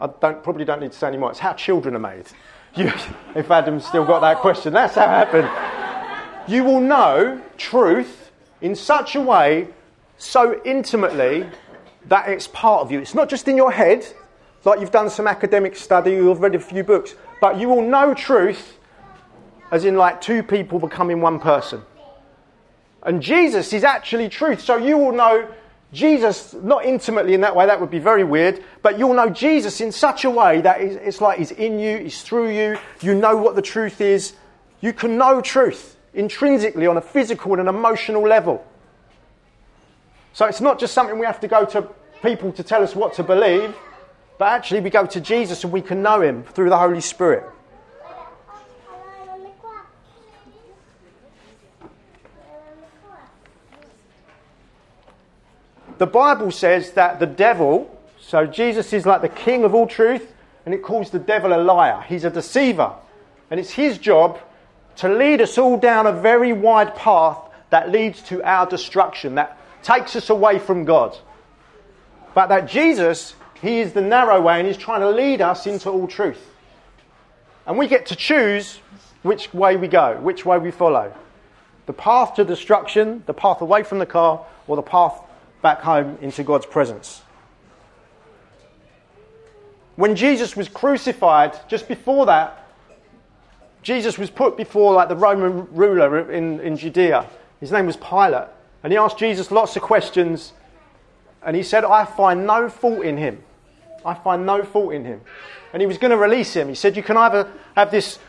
I 0.00 0.06
don't, 0.06 0.42
probably 0.42 0.64
don't 0.64 0.80
need 0.80 0.92
to 0.92 0.98
say 0.98 1.06
anymore. 1.06 1.30
It's 1.30 1.38
how 1.38 1.52
children 1.52 1.94
are 1.94 2.00
made. 2.00 2.26
You, 2.76 2.92
if 3.34 3.50
Adam's 3.50 3.86
still 3.86 4.04
got 4.04 4.20
that 4.20 4.36
question, 4.36 4.74
that's 4.74 4.96
how 4.96 5.04
it 5.04 5.08
happened 5.08 5.48
you 6.46 6.64
will 6.64 6.80
know 6.80 7.40
truth 7.56 8.30
in 8.60 8.74
such 8.74 9.16
a 9.16 9.20
way, 9.20 9.68
so 10.18 10.60
intimately, 10.64 11.46
that 12.08 12.28
it's 12.28 12.48
part 12.48 12.82
of 12.82 12.92
you. 12.92 13.00
It's 13.00 13.14
not 13.14 13.28
just 13.28 13.48
in 13.48 13.56
your 13.56 13.72
head, 13.72 14.06
like 14.64 14.80
you've 14.80 14.90
done 14.90 15.10
some 15.10 15.26
academic 15.26 15.76
study, 15.76 16.12
you've 16.12 16.40
read 16.40 16.54
a 16.54 16.60
few 16.60 16.82
books, 16.82 17.14
but 17.40 17.58
you 17.58 17.68
will 17.68 17.82
know 17.82 18.14
truth 18.14 18.78
as 19.70 19.84
in 19.84 19.96
like 19.96 20.20
two 20.20 20.42
people 20.42 20.78
becoming 20.78 21.20
one 21.20 21.40
person. 21.40 21.82
And 23.02 23.22
Jesus 23.22 23.72
is 23.72 23.84
actually 23.84 24.28
truth. 24.28 24.60
So 24.60 24.76
you 24.76 24.98
will 24.98 25.12
know 25.12 25.48
Jesus, 25.92 26.52
not 26.54 26.84
intimately 26.84 27.34
in 27.34 27.40
that 27.42 27.54
way, 27.54 27.66
that 27.66 27.80
would 27.80 27.90
be 27.90 28.00
very 28.00 28.24
weird, 28.24 28.62
but 28.82 28.98
you'll 28.98 29.14
know 29.14 29.30
Jesus 29.30 29.80
in 29.80 29.92
such 29.92 30.24
a 30.24 30.30
way 30.30 30.60
that 30.60 30.80
it's 30.80 31.20
like 31.20 31.38
He's 31.38 31.52
in 31.52 31.78
you, 31.78 31.98
He's 31.98 32.22
through 32.22 32.50
you, 32.50 32.76
you 33.00 33.14
know 33.14 33.36
what 33.36 33.54
the 33.54 33.62
truth 33.62 34.00
is. 34.00 34.34
You 34.80 34.92
can 34.92 35.16
know 35.16 35.40
truth 35.40 35.96
intrinsically 36.12 36.86
on 36.86 36.96
a 36.96 37.00
physical 37.00 37.52
and 37.52 37.62
an 37.62 37.68
emotional 37.68 38.22
level. 38.22 38.66
So 40.36 40.44
it's 40.44 40.60
not 40.60 40.78
just 40.78 40.92
something 40.92 41.18
we 41.18 41.24
have 41.24 41.40
to 41.40 41.48
go 41.48 41.64
to 41.64 41.88
people 42.20 42.52
to 42.52 42.62
tell 42.62 42.82
us 42.82 42.94
what 42.94 43.14
to 43.14 43.22
believe, 43.22 43.74
but 44.36 44.48
actually 44.48 44.80
we 44.80 44.90
go 44.90 45.06
to 45.06 45.18
Jesus 45.18 45.64
and 45.64 45.72
we 45.72 45.80
can 45.80 46.02
know 46.02 46.20
him 46.20 46.44
through 46.44 46.68
the 46.68 46.76
Holy 46.76 47.00
Spirit. 47.00 47.42
The 55.96 56.06
Bible 56.06 56.50
says 56.50 56.90
that 56.90 57.18
the 57.18 57.24
devil, 57.24 57.98
so 58.20 58.44
Jesus 58.44 58.92
is 58.92 59.06
like 59.06 59.22
the 59.22 59.30
king 59.30 59.64
of 59.64 59.74
all 59.74 59.86
truth, 59.86 60.34
and 60.66 60.74
it 60.74 60.82
calls 60.82 61.08
the 61.08 61.18
devil 61.18 61.54
a 61.54 61.60
liar. 61.62 62.04
He's 62.06 62.24
a 62.24 62.30
deceiver. 62.30 62.92
And 63.50 63.58
it's 63.58 63.70
his 63.70 63.96
job 63.96 64.38
to 64.96 65.08
lead 65.08 65.40
us 65.40 65.56
all 65.56 65.78
down 65.78 66.06
a 66.06 66.12
very 66.12 66.52
wide 66.52 66.94
path 66.94 67.38
that 67.70 67.90
leads 67.90 68.20
to 68.24 68.42
our 68.42 68.66
destruction, 68.66 69.36
that 69.36 69.55
takes 69.86 70.16
us 70.16 70.30
away 70.30 70.58
from 70.58 70.84
God. 70.84 71.16
But 72.34 72.48
that 72.48 72.68
Jesus, 72.68 73.34
He 73.62 73.78
is 73.78 73.92
the 73.92 74.00
narrow 74.00 74.40
way 74.40 74.58
and 74.58 74.66
He's 74.66 74.76
trying 74.76 75.00
to 75.00 75.10
lead 75.10 75.40
us 75.40 75.66
into 75.66 75.88
all 75.90 76.08
truth. 76.08 76.44
And 77.66 77.78
we 77.78 77.86
get 77.86 78.06
to 78.06 78.16
choose 78.16 78.80
which 79.22 79.54
way 79.54 79.76
we 79.76 79.86
go, 79.86 80.18
which 80.20 80.44
way 80.44 80.58
we 80.58 80.72
follow. 80.72 81.14
The 81.86 81.92
path 81.92 82.34
to 82.34 82.44
destruction, 82.44 83.22
the 83.26 83.32
path 83.32 83.60
away 83.60 83.84
from 83.84 84.00
the 84.00 84.06
car, 84.06 84.44
or 84.66 84.74
the 84.74 84.82
path 84.82 85.20
back 85.62 85.80
home 85.82 86.18
into 86.20 86.42
God's 86.42 86.66
presence. 86.66 87.22
When 89.94 90.16
Jesus 90.16 90.56
was 90.56 90.68
crucified, 90.68 91.58
just 91.68 91.86
before 91.86 92.26
that, 92.26 92.66
Jesus 93.82 94.18
was 94.18 94.30
put 94.30 94.56
before 94.56 94.92
like 94.94 95.08
the 95.08 95.16
Roman 95.16 95.68
ruler 95.72 96.28
in, 96.30 96.58
in 96.58 96.76
Judea. 96.76 97.28
His 97.60 97.70
name 97.70 97.86
was 97.86 97.96
Pilate. 97.96 98.48
And 98.86 98.92
he 98.92 98.98
asked 98.98 99.18
Jesus 99.18 99.50
lots 99.50 99.74
of 99.74 99.82
questions. 99.82 100.52
And 101.42 101.56
he 101.56 101.64
said, 101.64 101.84
I 101.84 102.04
find 102.04 102.46
no 102.46 102.68
fault 102.68 103.04
in 103.04 103.16
him. 103.16 103.42
I 104.04 104.14
find 104.14 104.46
no 104.46 104.62
fault 104.62 104.94
in 104.94 105.04
him. 105.04 105.22
And 105.72 105.82
he 105.82 105.88
was 105.88 105.98
going 105.98 106.12
to 106.12 106.16
release 106.16 106.54
him. 106.54 106.68
He 106.68 106.76
said, 106.76 106.96
You 106.96 107.02
can 107.02 107.16
either 107.16 107.50
have 107.74 107.90
this 107.90 108.20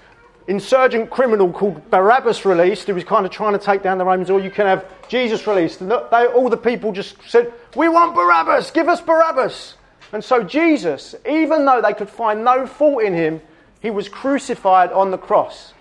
insurgent 0.48 1.12
criminal 1.12 1.52
called 1.54 1.88
Barabbas 1.91 2.43
released, 2.43 2.88
who 2.88 2.96
was 2.96 3.04
kind 3.04 3.24
of 3.24 3.32
trying 3.32 3.54
to 3.54 3.63
take 3.63 3.84
down 3.84 4.00
the 4.00 4.06
Romans, 4.06 4.32
or 4.32 4.39
you 4.39 4.50
can 4.50 4.65
have 4.65 4.84
Jesus 5.08 5.46
released. 5.46 5.82
And 5.82 5.91
they, 5.91 6.26
all 6.26 6.50
the 6.50 6.58
people 6.58 6.91
just 6.91 7.17
said, 7.28 7.54
We 7.76 7.88
want 7.88 8.15
Barabbas, 8.15 8.72
give 8.72 8.89
us 8.89 9.00
Barabbas. 9.00 9.76
And 10.12 10.24
so 10.24 10.41
Jesus, 10.41 11.13
even 11.30 11.65
though 11.65 11.84
they 11.84 11.93
could 11.93 12.10
find 12.10 12.43
no 12.43 12.65
fault 12.65 13.04
in 13.04 13.13
him, 13.13 13.41
he 13.80 13.91
was 13.91 14.10
crucified 14.10 14.91
on 14.91 15.12
the 15.12 15.20
cross. 15.20 15.76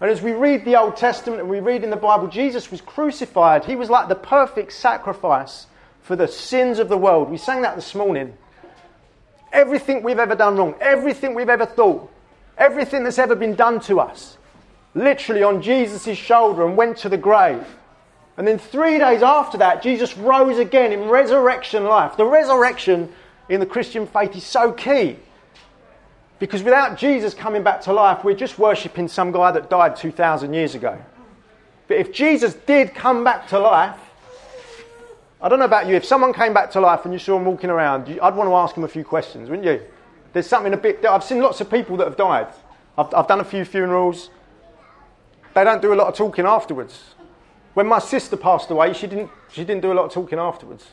And 0.00 0.10
as 0.10 0.22
we 0.22 0.32
read 0.32 0.64
the 0.64 0.76
Old 0.76 0.96
Testament 0.96 1.40
and 1.40 1.50
we 1.50 1.60
read 1.60 1.84
in 1.84 1.90
the 1.90 1.96
Bible, 1.96 2.26
Jesus 2.26 2.70
was 2.70 2.80
crucified. 2.80 3.66
He 3.66 3.76
was 3.76 3.90
like 3.90 4.08
the 4.08 4.14
perfect 4.14 4.72
sacrifice 4.72 5.66
for 6.02 6.16
the 6.16 6.26
sins 6.26 6.78
of 6.78 6.88
the 6.88 6.96
world. 6.96 7.30
We 7.30 7.36
sang 7.36 7.62
that 7.62 7.76
this 7.76 7.94
morning. 7.94 8.32
Everything 9.52 10.02
we've 10.02 10.18
ever 10.18 10.34
done 10.34 10.56
wrong, 10.56 10.74
everything 10.80 11.34
we've 11.34 11.50
ever 11.50 11.66
thought, 11.66 12.10
everything 12.56 13.04
that's 13.04 13.18
ever 13.18 13.34
been 13.34 13.56
done 13.56 13.80
to 13.80 14.00
us, 14.00 14.38
literally 14.94 15.42
on 15.42 15.60
Jesus' 15.60 16.16
shoulder 16.16 16.66
and 16.66 16.76
went 16.76 16.96
to 16.98 17.08
the 17.08 17.18
grave. 17.18 17.66
And 18.36 18.48
then 18.48 18.58
three 18.58 18.96
days 18.98 19.22
after 19.22 19.58
that, 19.58 19.82
Jesus 19.82 20.16
rose 20.16 20.58
again 20.58 20.92
in 20.92 21.10
resurrection 21.10 21.84
life. 21.84 22.16
The 22.16 22.24
resurrection 22.24 23.12
in 23.50 23.60
the 23.60 23.66
Christian 23.66 24.06
faith 24.06 24.34
is 24.34 24.44
so 24.44 24.72
key. 24.72 25.18
Because 26.40 26.62
without 26.62 26.96
Jesus 26.96 27.34
coming 27.34 27.62
back 27.62 27.82
to 27.82 27.92
life, 27.92 28.24
we're 28.24 28.34
just 28.34 28.58
worshipping 28.58 29.06
some 29.06 29.30
guy 29.30 29.52
that 29.52 29.68
died 29.68 29.94
2,000 29.94 30.54
years 30.54 30.74
ago. 30.74 30.98
But 31.86 31.98
if 31.98 32.12
Jesus 32.12 32.54
did 32.54 32.94
come 32.94 33.22
back 33.22 33.46
to 33.48 33.58
life, 33.58 33.98
I 35.42 35.50
don't 35.50 35.58
know 35.58 35.66
about 35.66 35.86
you, 35.86 35.96
if 35.96 36.04
someone 36.04 36.32
came 36.32 36.54
back 36.54 36.70
to 36.72 36.80
life 36.80 37.04
and 37.04 37.12
you 37.12 37.18
saw 37.18 37.36
him 37.36 37.44
walking 37.44 37.68
around, 37.68 38.08
I'd 38.22 38.34
want 38.34 38.48
to 38.48 38.54
ask 38.54 38.74
him 38.74 38.84
a 38.84 38.88
few 38.88 39.04
questions, 39.04 39.50
wouldn't 39.50 39.68
you? 39.68 39.82
There's 40.32 40.46
something 40.46 40.72
a 40.72 40.78
bit. 40.78 41.04
I've 41.04 41.24
seen 41.24 41.40
lots 41.40 41.60
of 41.60 41.70
people 41.70 41.98
that 41.98 42.06
have 42.06 42.16
died. 42.16 42.48
I've, 42.96 43.12
I've 43.14 43.28
done 43.28 43.40
a 43.40 43.44
few 43.44 43.66
funerals. 43.66 44.30
They 45.54 45.62
don't 45.62 45.82
do 45.82 45.92
a 45.92 45.96
lot 45.96 46.06
of 46.06 46.14
talking 46.14 46.46
afterwards. 46.46 47.02
When 47.74 47.86
my 47.86 47.98
sister 47.98 48.36
passed 48.36 48.70
away, 48.70 48.94
she 48.94 49.06
didn't, 49.06 49.30
she 49.52 49.64
didn't 49.64 49.82
do 49.82 49.92
a 49.92 49.94
lot 49.94 50.06
of 50.06 50.12
talking 50.12 50.38
afterwards. 50.38 50.86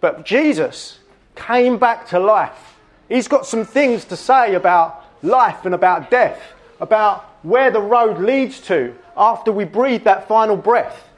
But 0.00 0.26
Jesus 0.26 0.98
came 1.36 1.78
back 1.78 2.06
to 2.08 2.18
life 2.18 2.71
He's 3.12 3.28
got 3.28 3.44
some 3.44 3.66
things 3.66 4.06
to 4.06 4.16
say 4.16 4.54
about 4.54 5.04
life 5.22 5.66
and 5.66 5.74
about 5.74 6.10
death, 6.10 6.40
about 6.80 7.24
where 7.42 7.70
the 7.70 7.80
road 7.80 8.18
leads 8.18 8.58
to 8.62 8.96
after 9.14 9.52
we 9.52 9.64
breathe 9.66 10.04
that 10.04 10.26
final 10.26 10.56
breath. 10.56 11.10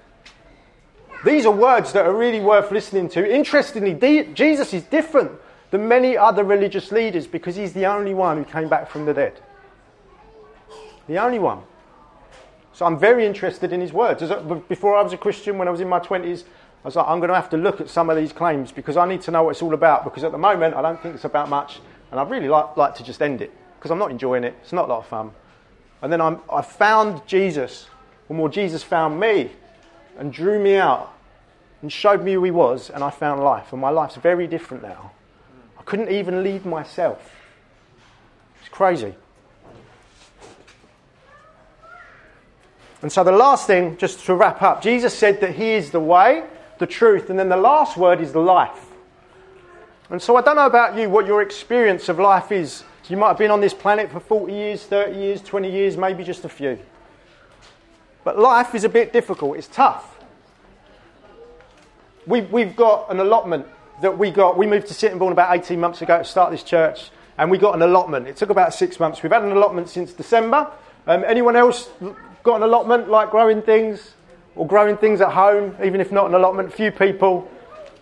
These 1.24 1.46
are 1.46 1.52
words 1.52 1.92
that 1.92 2.04
are 2.04 2.12
really 2.12 2.40
worth 2.40 2.72
listening 2.72 3.08
to. 3.10 3.32
Interestingly, 3.32 3.94
Jesus 4.34 4.74
is 4.74 4.82
different 4.82 5.30
than 5.70 5.86
many 5.86 6.16
other 6.16 6.42
religious 6.42 6.90
leaders 6.90 7.28
because 7.28 7.54
he's 7.54 7.72
the 7.72 7.86
only 7.86 8.12
one 8.12 8.38
who 8.38 8.44
came 8.44 8.68
back 8.68 8.90
from 8.90 9.06
the 9.06 9.14
dead. 9.14 9.40
The 11.06 11.18
only 11.18 11.38
one. 11.38 11.62
So 12.72 12.86
I'm 12.86 12.98
very 12.98 13.24
interested 13.24 13.72
in 13.72 13.80
his 13.80 13.92
words. 13.92 14.20
Before 14.68 14.96
I 14.96 15.02
was 15.02 15.12
a 15.12 15.16
Christian, 15.16 15.58
when 15.58 15.68
I 15.68 15.70
was 15.70 15.80
in 15.80 15.88
my 15.88 16.00
20s, 16.00 16.42
I 16.84 16.88
was 16.88 16.96
like, 16.96 17.06
I'm 17.08 17.18
going 17.18 17.30
to 17.30 17.34
have 17.34 17.48
to 17.50 17.56
look 17.56 17.80
at 17.80 17.88
some 17.88 18.10
of 18.10 18.16
these 18.16 18.32
claims 18.32 18.70
because 18.70 18.98
I 18.98 19.08
need 19.08 19.22
to 19.22 19.30
know 19.30 19.44
what 19.44 19.50
it's 19.52 19.62
all 19.62 19.72
about. 19.72 20.04
Because 20.04 20.22
at 20.22 20.32
the 20.32 20.38
moment, 20.38 20.74
I 20.74 20.82
don't 20.82 21.00
think 21.02 21.14
it's 21.14 21.24
about 21.24 21.48
much, 21.48 21.80
and 22.10 22.20
I'd 22.20 22.30
really 22.30 22.48
like, 22.48 22.76
like 22.76 22.94
to 22.96 23.02
just 23.02 23.22
end 23.22 23.40
it 23.40 23.50
because 23.78 23.90
I'm 23.90 23.98
not 23.98 24.10
enjoying 24.10 24.44
it. 24.44 24.54
It's 24.62 24.72
not 24.72 24.84
a 24.84 24.88
lot 24.88 24.98
of 24.98 25.06
fun. 25.06 25.30
And 26.02 26.12
then 26.12 26.20
I'm, 26.20 26.40
I 26.52 26.60
found 26.60 27.26
Jesus, 27.26 27.88
or 28.28 28.36
more, 28.36 28.50
Jesus 28.50 28.82
found 28.82 29.18
me 29.18 29.50
and 30.18 30.30
drew 30.30 30.62
me 30.62 30.76
out 30.76 31.14
and 31.80 31.90
showed 31.90 32.22
me 32.22 32.34
who 32.34 32.44
he 32.44 32.50
was, 32.50 32.90
and 32.90 33.02
I 33.02 33.08
found 33.08 33.42
life. 33.42 33.72
And 33.72 33.80
my 33.80 33.90
life's 33.90 34.16
very 34.16 34.46
different 34.46 34.82
now 34.82 35.12
I 35.84 35.90
couldn't 35.90 36.10
even 36.10 36.42
lead 36.42 36.64
myself. 36.64 37.30
It's 38.60 38.70
crazy. 38.70 39.14
And 43.02 43.12
so, 43.12 43.22
the 43.22 43.32
last 43.32 43.66
thing, 43.66 43.98
just 43.98 44.24
to 44.24 44.34
wrap 44.34 44.62
up, 44.62 44.80
Jesus 44.80 45.12
said 45.12 45.42
that 45.42 45.54
He 45.54 45.72
is 45.72 45.90
the 45.90 46.00
way, 46.00 46.44
the 46.78 46.86
truth, 46.86 47.30
and 47.30 47.38
then 47.38 47.48
the 47.48 47.56
last 47.56 47.96
word 47.96 48.20
is 48.20 48.34
life. 48.34 48.90
And 50.10 50.20
so, 50.20 50.36
I 50.36 50.42
don't 50.42 50.56
know 50.56 50.66
about 50.66 50.96
you 50.96 51.08
what 51.08 51.26
your 51.26 51.42
experience 51.42 52.08
of 52.08 52.18
life 52.18 52.52
is. 52.52 52.84
You 53.08 53.16
might 53.16 53.28
have 53.28 53.38
been 53.38 53.50
on 53.50 53.60
this 53.60 53.74
planet 53.74 54.10
for 54.10 54.20
40 54.20 54.52
years, 54.52 54.84
30 54.84 55.18
years, 55.18 55.42
20 55.42 55.70
years, 55.70 55.96
maybe 55.96 56.24
just 56.24 56.44
a 56.44 56.48
few. 56.48 56.78
But 58.22 58.38
life 58.38 58.74
is 58.74 58.84
a 58.84 58.88
bit 58.88 59.12
difficult, 59.12 59.58
it's 59.58 59.68
tough. 59.68 60.10
We, 62.26 62.40
we've 62.42 62.74
got 62.74 63.10
an 63.10 63.20
allotment 63.20 63.66
that 64.00 64.16
we 64.16 64.30
got, 64.30 64.56
we 64.56 64.66
moved 64.66 64.86
to 64.88 64.94
Sittingbourne 64.94 65.32
about 65.32 65.54
18 65.54 65.78
months 65.78 66.00
ago 66.00 66.18
to 66.18 66.24
start 66.24 66.50
this 66.50 66.62
church, 66.62 67.10
and 67.36 67.50
we 67.50 67.58
got 67.58 67.74
an 67.74 67.82
allotment. 67.82 68.26
It 68.26 68.36
took 68.36 68.50
about 68.50 68.72
six 68.72 68.98
months. 68.98 69.22
We've 69.22 69.32
had 69.32 69.42
an 69.42 69.52
allotment 69.52 69.90
since 69.90 70.12
December. 70.12 70.70
Um, 71.06 71.24
anyone 71.26 71.56
else 71.56 71.90
got 72.42 72.56
an 72.56 72.62
allotment 72.62 73.08
like 73.08 73.30
growing 73.30 73.60
things 73.60 74.14
or 74.56 74.66
growing 74.66 74.96
things 74.96 75.20
at 75.20 75.32
home, 75.32 75.76
even 75.84 76.00
if 76.00 76.12
not 76.12 76.26
an 76.26 76.34
allotment? 76.34 76.72
Few 76.72 76.90
people. 76.90 77.50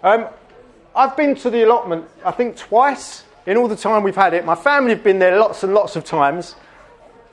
Um, 0.03 0.27
I've 0.95 1.17
been 1.17 1.35
to 1.37 1.51
the 1.51 1.65
allotment, 1.65 2.07
I 2.25 2.33
think, 2.33 2.57
twice 2.57 3.25
in 3.47 3.57
all 3.57 3.69
the 3.69 3.77
time 3.77 4.03
we've 4.03 4.15
had 4.15 4.35
it. 4.35 4.45
My 4.45 4.55
family 4.55 4.91
have 4.91 5.03
been 5.03 5.19
there 5.19 5.39
lots 5.39 5.63
and 5.63 5.75
lots 5.75 5.97
of 5.97 6.05
times. 6.05 6.55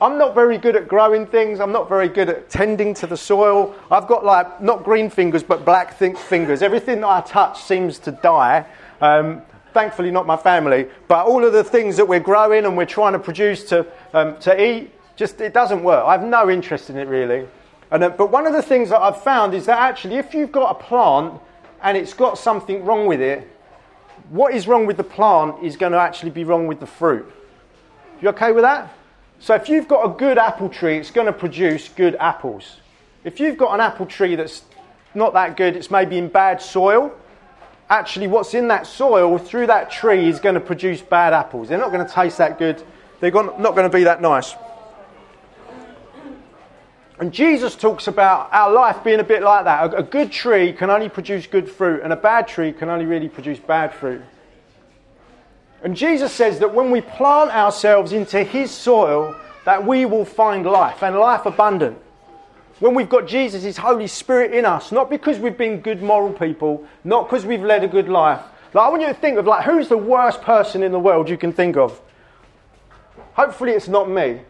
I'm 0.02 0.16
not 0.16 0.34
very 0.34 0.56
good 0.56 0.76
at 0.76 0.88
growing 0.88 1.26
things. 1.26 1.60
I'm 1.60 1.72
not 1.72 1.88
very 1.88 2.08
good 2.08 2.30
at 2.30 2.48
tending 2.48 2.94
to 2.94 3.06
the 3.06 3.18
soil. 3.18 3.74
I've 3.90 4.08
got 4.08 4.24
like 4.24 4.62
not 4.62 4.82
green 4.82 5.10
fingers 5.10 5.42
but 5.42 5.64
black 5.66 5.92
fingers. 5.92 6.62
Everything 6.62 7.02
that 7.02 7.08
I 7.08 7.20
touch 7.20 7.62
seems 7.62 7.98
to 8.00 8.12
die. 8.12 8.64
Um, 9.02 9.42
thankfully, 9.74 10.10
not 10.10 10.26
my 10.26 10.38
family. 10.38 10.88
But 11.06 11.26
all 11.26 11.44
of 11.44 11.52
the 11.52 11.62
things 11.62 11.98
that 11.98 12.08
we're 12.08 12.20
growing 12.20 12.64
and 12.64 12.78
we're 12.78 12.86
trying 12.86 13.12
to 13.12 13.18
produce 13.18 13.64
to, 13.64 13.86
um, 14.14 14.38
to 14.38 14.58
eat, 14.58 14.90
just 15.16 15.40
it 15.42 15.52
doesn't 15.52 15.82
work. 15.82 16.02
I 16.06 16.12
have 16.12 16.22
no 16.22 16.48
interest 16.48 16.88
in 16.88 16.96
it 16.96 17.06
really. 17.06 17.46
And, 17.90 18.04
uh, 18.04 18.10
but 18.10 18.30
one 18.30 18.46
of 18.46 18.52
the 18.52 18.62
things 18.62 18.90
that 18.90 19.00
I've 19.00 19.22
found 19.22 19.54
is 19.54 19.66
that 19.66 19.78
actually, 19.78 20.16
if 20.16 20.34
you've 20.34 20.52
got 20.52 20.70
a 20.70 20.82
plant 20.82 21.40
and 21.82 21.96
it's 21.96 22.14
got 22.14 22.38
something 22.38 22.84
wrong 22.84 23.06
with 23.06 23.20
it, 23.20 23.48
what 24.28 24.54
is 24.54 24.68
wrong 24.68 24.86
with 24.86 24.96
the 24.96 25.04
plant 25.04 25.62
is 25.62 25.76
going 25.76 25.92
to 25.92 25.98
actually 25.98 26.30
be 26.30 26.44
wrong 26.44 26.66
with 26.66 26.78
the 26.78 26.86
fruit. 26.86 27.30
You 28.22 28.28
okay 28.30 28.52
with 28.52 28.62
that? 28.62 28.92
So 29.40 29.54
if 29.54 29.68
you've 29.68 29.88
got 29.88 30.04
a 30.04 30.08
good 30.10 30.38
apple 30.38 30.68
tree, 30.68 30.98
it's 30.98 31.10
going 31.10 31.26
to 31.26 31.32
produce 31.32 31.88
good 31.88 32.14
apples. 32.16 32.76
If 33.24 33.40
you've 33.40 33.56
got 33.56 33.74
an 33.74 33.80
apple 33.80 34.06
tree 34.06 34.36
that's 34.36 34.62
not 35.14 35.32
that 35.32 35.56
good, 35.56 35.74
it's 35.74 35.90
maybe 35.90 36.18
in 36.18 36.28
bad 36.28 36.60
soil, 36.60 37.12
actually 37.88 38.28
what's 38.28 38.54
in 38.54 38.68
that 38.68 38.86
soil 38.86 39.36
through 39.36 39.66
that 39.66 39.90
tree 39.90 40.28
is 40.28 40.38
going 40.38 40.54
to 40.54 40.60
produce 40.60 41.00
bad 41.00 41.32
apples. 41.32 41.68
They're 41.68 41.78
not 41.78 41.90
going 41.90 42.06
to 42.06 42.12
taste 42.12 42.38
that 42.38 42.58
good. 42.58 42.82
They're 43.18 43.32
not 43.32 43.58
going 43.58 43.90
to 43.90 43.94
be 43.94 44.04
that 44.04 44.22
nice. 44.22 44.54
And 47.20 47.34
Jesus 47.34 47.76
talks 47.76 48.08
about 48.08 48.48
our 48.50 48.72
life 48.72 49.04
being 49.04 49.20
a 49.20 49.24
bit 49.24 49.42
like 49.42 49.64
that. 49.64 49.92
A, 49.94 50.02
good 50.02 50.32
tree 50.32 50.72
can 50.72 50.88
only 50.88 51.10
produce 51.10 51.46
good 51.46 51.70
fruit, 51.70 52.00
and 52.02 52.14
a 52.14 52.16
bad 52.16 52.48
tree 52.48 52.72
can 52.72 52.88
only 52.88 53.04
really 53.04 53.28
produce 53.28 53.58
bad 53.58 53.92
fruit. 53.92 54.22
And 55.84 55.94
Jesus 55.94 56.32
says 56.32 56.60
that 56.60 56.74
when 56.74 56.90
we 56.90 57.02
plant 57.02 57.50
ourselves 57.50 58.14
into 58.14 58.42
His 58.42 58.70
soil, 58.70 59.36
that 59.66 59.86
we 59.86 60.06
will 60.06 60.24
find 60.24 60.64
life 60.64 61.02
and 61.02 61.14
life 61.14 61.44
abundant. 61.44 61.98
When 62.78 62.94
we've 62.94 63.08
got 63.08 63.28
Jesus, 63.28 63.64
His 63.64 63.76
Holy 63.76 64.06
Spirit 64.06 64.54
in 64.54 64.64
us, 64.64 64.90
not 64.90 65.10
because 65.10 65.38
we've 65.38 65.58
been 65.58 65.80
good 65.80 66.02
moral 66.02 66.32
people, 66.32 66.86
not 67.04 67.28
because 67.28 67.44
we've 67.44 67.62
led 67.62 67.84
a 67.84 67.88
good 67.88 68.08
life. 68.08 68.40
Like, 68.72 68.86
I 68.86 68.88
want 68.88 69.02
you 69.02 69.08
to 69.08 69.14
think 69.14 69.36
of 69.36 69.46
like 69.46 69.66
who's 69.66 69.90
the 69.90 69.98
worst 69.98 70.40
person 70.40 70.82
in 70.82 70.90
the 70.90 70.98
world 70.98 71.28
you 71.28 71.36
can 71.36 71.52
think 71.52 71.76
of. 71.76 72.00
Hopefully, 73.34 73.72
it's 73.72 73.88
not 73.88 74.08
me. 74.08 74.40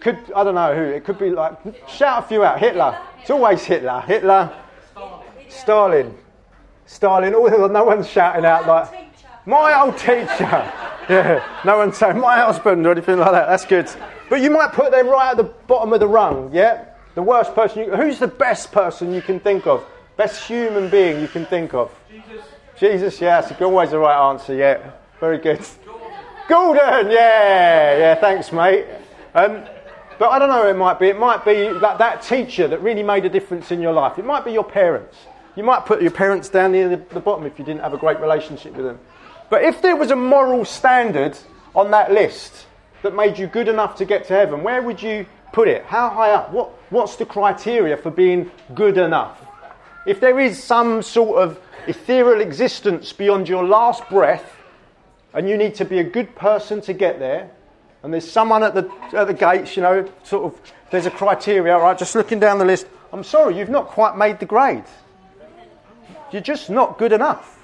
Could 0.00 0.18
I 0.34 0.44
don't 0.44 0.54
know 0.54 0.74
who? 0.74 0.82
It 0.82 1.04
could 1.04 1.18
be 1.18 1.30
like 1.30 1.54
shout 1.88 2.24
a 2.24 2.28
few 2.28 2.42
out. 2.42 2.58
Hitler. 2.58 2.98
It's 3.20 3.30
always 3.30 3.62
Hitler. 3.64 4.00
Hitler. 4.00 4.52
Stalin. 5.48 6.16
Stalin. 6.86 7.34
Oh, 7.34 7.66
no 7.72 7.84
one's 7.84 8.08
shouting 8.08 8.44
out 8.44 8.66
like. 8.66 9.10
My 9.46 9.80
old 9.80 9.96
teacher. 9.98 10.72
Yeah, 11.08 11.44
no 11.64 11.78
one's 11.78 11.96
saying 11.96 12.20
my 12.20 12.36
husband 12.36 12.86
or 12.86 12.92
anything 12.92 13.18
like 13.18 13.32
that. 13.32 13.48
That's 13.48 13.64
good. 13.64 13.90
But 14.28 14.42
you 14.42 14.50
might 14.50 14.72
put 14.72 14.92
them 14.92 15.08
right 15.08 15.32
at 15.32 15.36
the 15.36 15.42
bottom 15.42 15.92
of 15.92 15.98
the 15.98 16.06
rung, 16.06 16.54
yeah? 16.54 16.84
The 17.16 17.22
worst 17.22 17.52
person. 17.52 17.82
You, 17.82 17.96
who's 17.96 18.20
the 18.20 18.28
best 18.28 18.70
person 18.70 19.12
you 19.12 19.20
can 19.20 19.40
think 19.40 19.66
of? 19.66 19.84
Best 20.16 20.46
human 20.46 20.88
being 20.88 21.20
you 21.20 21.26
can 21.26 21.46
think 21.46 21.74
of? 21.74 21.92
Jesus. 22.08 22.44
Jesus, 22.78 23.20
yeah, 23.20 23.40
that's 23.40 23.60
always 23.60 23.90
the 23.90 23.98
right 23.98 24.30
answer, 24.30 24.54
yeah. 24.54 24.92
Very 25.18 25.38
good. 25.38 25.66
Gordon, 26.48 27.10
yeah, 27.10 27.98
yeah, 27.98 28.14
thanks, 28.14 28.52
mate. 28.52 28.86
Um, 29.34 29.64
but 30.20 30.28
I 30.28 30.38
don't 30.38 30.50
know 30.50 30.68
it 30.68 30.76
might 30.76 31.00
be. 31.00 31.06
It 31.06 31.18
might 31.18 31.46
be 31.46 31.72
that, 31.80 31.96
that 31.96 32.20
teacher 32.20 32.68
that 32.68 32.82
really 32.82 33.02
made 33.02 33.24
a 33.24 33.30
difference 33.30 33.72
in 33.72 33.80
your 33.80 33.94
life. 33.94 34.18
It 34.18 34.26
might 34.26 34.44
be 34.44 34.52
your 34.52 34.64
parents. 34.64 35.16
You 35.56 35.64
might 35.64 35.86
put 35.86 36.02
your 36.02 36.10
parents 36.10 36.50
down 36.50 36.72
near 36.72 36.90
the, 36.90 36.98
the 37.14 37.20
bottom 37.20 37.46
if 37.46 37.58
you 37.58 37.64
didn't 37.64 37.80
have 37.80 37.94
a 37.94 37.96
great 37.96 38.20
relationship 38.20 38.74
with 38.74 38.84
them. 38.84 39.00
But 39.48 39.64
if 39.64 39.80
there 39.80 39.96
was 39.96 40.10
a 40.10 40.16
moral 40.16 40.66
standard 40.66 41.38
on 41.74 41.90
that 41.92 42.12
list 42.12 42.66
that 43.02 43.14
made 43.16 43.38
you 43.38 43.46
good 43.46 43.66
enough 43.66 43.96
to 43.96 44.04
get 44.04 44.26
to 44.26 44.34
heaven, 44.34 44.62
where 44.62 44.82
would 44.82 45.02
you 45.02 45.24
put 45.54 45.68
it? 45.68 45.84
How 45.84 46.10
high 46.10 46.32
up? 46.32 46.52
What, 46.52 46.68
what's 46.90 47.16
the 47.16 47.24
criteria 47.24 47.96
for 47.96 48.10
being 48.10 48.50
good 48.74 48.98
enough? 48.98 49.40
If 50.06 50.20
there 50.20 50.38
is 50.38 50.62
some 50.62 51.00
sort 51.00 51.42
of 51.42 51.58
ethereal 51.86 52.42
existence 52.42 53.10
beyond 53.14 53.48
your 53.48 53.64
last 53.64 54.06
breath, 54.10 54.54
and 55.32 55.48
you 55.48 55.56
need 55.56 55.76
to 55.76 55.86
be 55.86 55.98
a 55.98 56.04
good 56.04 56.36
person 56.36 56.82
to 56.82 56.92
get 56.92 57.18
there, 57.18 57.50
and 58.02 58.12
there's 58.12 58.30
someone 58.30 58.62
at 58.62 58.74
the, 58.74 58.90
at 59.12 59.26
the 59.26 59.34
gates, 59.34 59.76
you 59.76 59.82
know, 59.82 60.10
sort 60.22 60.44
of, 60.44 60.60
there's 60.90 61.06
a 61.06 61.10
criteria, 61.10 61.76
right? 61.76 61.98
Just 61.98 62.14
looking 62.14 62.40
down 62.40 62.58
the 62.58 62.64
list, 62.64 62.86
I'm 63.12 63.24
sorry, 63.24 63.58
you've 63.58 63.68
not 63.68 63.88
quite 63.88 64.16
made 64.16 64.38
the 64.38 64.46
grade. 64.46 64.84
You're 66.32 66.42
just 66.42 66.70
not 66.70 66.98
good 66.98 67.12
enough. 67.12 67.58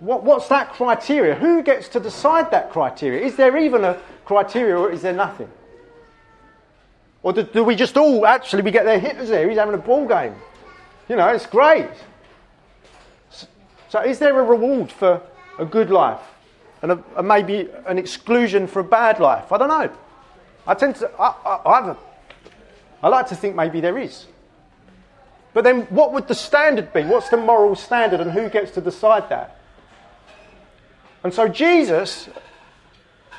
What, 0.00 0.24
what's 0.24 0.48
that 0.48 0.72
criteria? 0.72 1.34
Who 1.34 1.62
gets 1.62 1.88
to 1.90 2.00
decide 2.00 2.50
that 2.52 2.70
criteria? 2.70 3.22
Is 3.22 3.36
there 3.36 3.56
even 3.56 3.84
a 3.84 3.98
criteria 4.24 4.76
or 4.76 4.90
is 4.90 5.02
there 5.02 5.12
nothing? 5.12 5.50
Or 7.22 7.32
do, 7.32 7.42
do 7.42 7.64
we 7.64 7.74
just 7.74 7.96
all 7.96 8.26
actually 8.26 8.62
we 8.62 8.70
get 8.70 8.84
there? 8.84 8.98
Hitler's 8.98 9.30
there. 9.30 9.48
He's 9.48 9.58
having 9.58 9.74
a 9.74 9.78
ball 9.78 10.06
game. 10.06 10.34
You 11.08 11.16
know, 11.16 11.28
it's 11.28 11.46
great. 11.46 11.88
So, 13.30 13.46
so 13.88 14.00
is 14.00 14.18
there 14.18 14.38
a 14.38 14.42
reward 14.42 14.92
for 14.92 15.22
a 15.58 15.64
good 15.64 15.90
life 15.90 16.20
and 16.84 16.92
a, 16.92 17.04
a 17.16 17.22
maybe 17.22 17.70
an 17.86 17.96
exclusion 17.96 18.66
for 18.66 18.80
a 18.80 18.84
bad 18.84 19.18
life? 19.18 19.50
I 19.50 19.56
don't 19.56 19.68
know. 19.68 19.90
I 20.66 20.74
tend 20.74 20.96
to. 20.96 21.10
I, 21.18 21.34
I, 21.44 21.80
I, 21.80 21.96
I 23.02 23.08
like 23.08 23.28
to 23.28 23.34
think 23.34 23.56
maybe 23.56 23.80
there 23.80 23.96
is. 23.96 24.26
But 25.54 25.64
then, 25.64 25.82
what 25.84 26.12
would 26.12 26.28
the 26.28 26.34
standard 26.34 26.92
be? 26.92 27.02
What's 27.02 27.30
the 27.30 27.38
moral 27.38 27.74
standard, 27.74 28.20
and 28.20 28.30
who 28.30 28.50
gets 28.50 28.72
to 28.72 28.82
decide 28.82 29.30
that? 29.30 29.58
And 31.22 31.32
so 31.32 31.48
Jesus, 31.48 32.28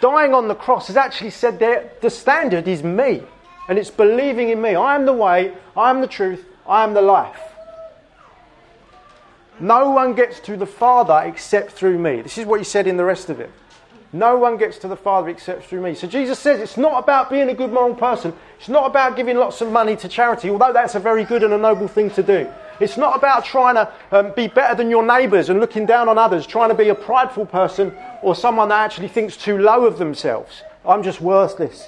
dying 0.02 0.34
on 0.34 0.48
the 0.48 0.56
cross, 0.56 0.88
has 0.88 0.98
actually 0.98 1.30
said 1.30 1.60
that 1.60 2.02
the 2.02 2.10
standard 2.10 2.68
is 2.68 2.84
me. 2.84 3.22
And 3.70 3.78
it's 3.78 3.92
believing 3.92 4.50
in 4.50 4.60
me. 4.60 4.74
I 4.74 4.96
am 4.96 5.06
the 5.06 5.14
way, 5.14 5.54
I 5.78 5.92
am 5.92 6.02
the 6.02 6.08
truth, 6.08 6.44
I 6.68 6.84
am 6.84 6.96
the 6.96 7.02
life. 7.02 7.40
No 9.60 9.92
one 9.92 10.14
gets 10.14 10.40
to 10.42 10.58
the 10.58 10.66
Father 10.66 11.24
except 11.26 11.72
through 11.72 11.98
me. 11.98 12.22
This 12.22 12.38
is 12.38 12.46
what 12.46 12.60
he 12.60 12.66
said 12.66 12.88
in 12.88 12.98
the 12.98 13.06
rest 13.06 13.30
of 13.30 13.40
it. 13.40 13.52
No 14.12 14.38
one 14.38 14.58
gets 14.58 14.78
to 14.80 14.88
the 14.88 14.96
Father 14.96 15.30
except 15.30 15.66
through 15.66 15.82
me. 15.82 15.94
So 15.94 16.08
Jesus 16.08 16.40
says 16.40 16.60
it's 16.60 16.78
not 16.78 17.04
about 17.04 17.30
being 17.30 17.50
a 17.50 17.54
good 17.54 17.72
moral 17.72 17.96
person. 17.96 18.34
It's 18.60 18.70
not 18.70 18.86
about 18.86 19.16
giving 19.16 19.38
lots 19.38 19.62
of 19.62 19.72
money 19.72 19.96
to 19.98 20.08
charity, 20.08 20.50
although 20.50 20.72
that's 20.72 20.96
a 20.96 21.00
very 21.00 21.24
good 21.24 21.44
and 21.44 21.54
a 21.54 21.58
noble 21.58 21.88
thing 21.88 22.10
to 22.12 22.24
do. 22.24 22.50
It's 22.80 22.98
not 22.98 23.16
about 23.18 23.46
trying 23.46 23.76
to 23.76 23.92
um, 24.12 24.34
be 24.36 24.48
better 24.48 24.76
than 24.76 24.90
your 24.90 25.06
neighbours 25.06 25.50
and 25.50 25.60
looking 25.60 25.86
down 25.86 26.10
on 26.10 26.18
others, 26.18 26.46
trying 26.46 26.70
to 26.70 26.76
be 26.76 26.90
a 26.90 26.96
prideful 26.96 27.46
person 27.46 27.94
or 28.22 28.36
someone 28.36 28.70
that 28.70 28.84
actually 28.84 29.08
thinks 29.08 29.38
too 29.38 29.58
low 29.58 29.86
of 29.86 29.98
themselves. 29.98 30.64
I'm 30.86 31.04
just 31.04 31.22
worthless. 31.22 31.88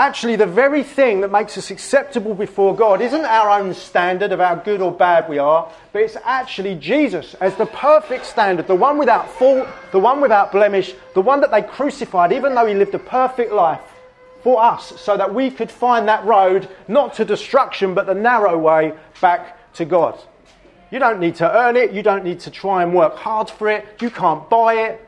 Actually, 0.00 0.34
the 0.34 0.46
very 0.46 0.82
thing 0.82 1.20
that 1.20 1.30
makes 1.30 1.58
us 1.58 1.70
acceptable 1.70 2.32
before 2.32 2.74
God 2.74 3.02
isn't 3.02 3.26
our 3.26 3.50
own 3.50 3.74
standard 3.74 4.32
of 4.32 4.38
how 4.38 4.54
good 4.54 4.80
or 4.80 4.90
bad 4.90 5.28
we 5.28 5.36
are, 5.36 5.70
but 5.92 6.00
it's 6.00 6.16
actually 6.24 6.74
Jesus 6.76 7.34
as 7.34 7.54
the 7.56 7.66
perfect 7.66 8.24
standard, 8.24 8.66
the 8.66 8.74
one 8.74 8.96
without 8.96 9.30
fault, 9.30 9.68
the 9.92 9.98
one 9.98 10.22
without 10.22 10.52
blemish, 10.52 10.94
the 11.12 11.20
one 11.20 11.42
that 11.42 11.50
they 11.50 11.60
crucified, 11.60 12.32
even 12.32 12.54
though 12.54 12.64
he 12.64 12.72
lived 12.72 12.94
a 12.94 12.98
perfect 12.98 13.52
life 13.52 13.82
for 14.42 14.62
us, 14.62 14.98
so 14.98 15.18
that 15.18 15.34
we 15.34 15.50
could 15.50 15.70
find 15.70 16.08
that 16.08 16.24
road 16.24 16.66
not 16.88 17.12
to 17.12 17.26
destruction, 17.26 17.92
but 17.92 18.06
the 18.06 18.14
narrow 18.14 18.56
way 18.56 18.94
back 19.20 19.70
to 19.74 19.84
God. 19.84 20.18
You 20.90 20.98
don't 20.98 21.20
need 21.20 21.34
to 21.34 21.54
earn 21.54 21.76
it, 21.76 21.92
you 21.92 22.02
don't 22.02 22.24
need 22.24 22.40
to 22.40 22.50
try 22.50 22.82
and 22.82 22.94
work 22.94 23.16
hard 23.16 23.50
for 23.50 23.68
it, 23.68 23.86
you 24.00 24.08
can't 24.08 24.48
buy 24.48 24.76
it, 24.76 25.06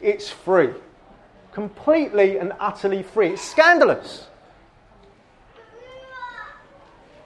it's 0.00 0.30
free 0.30 0.70
completely 1.58 2.38
and 2.38 2.52
utterly 2.60 3.02
free. 3.02 3.30
It's 3.30 3.42
scandalous. 3.42 4.27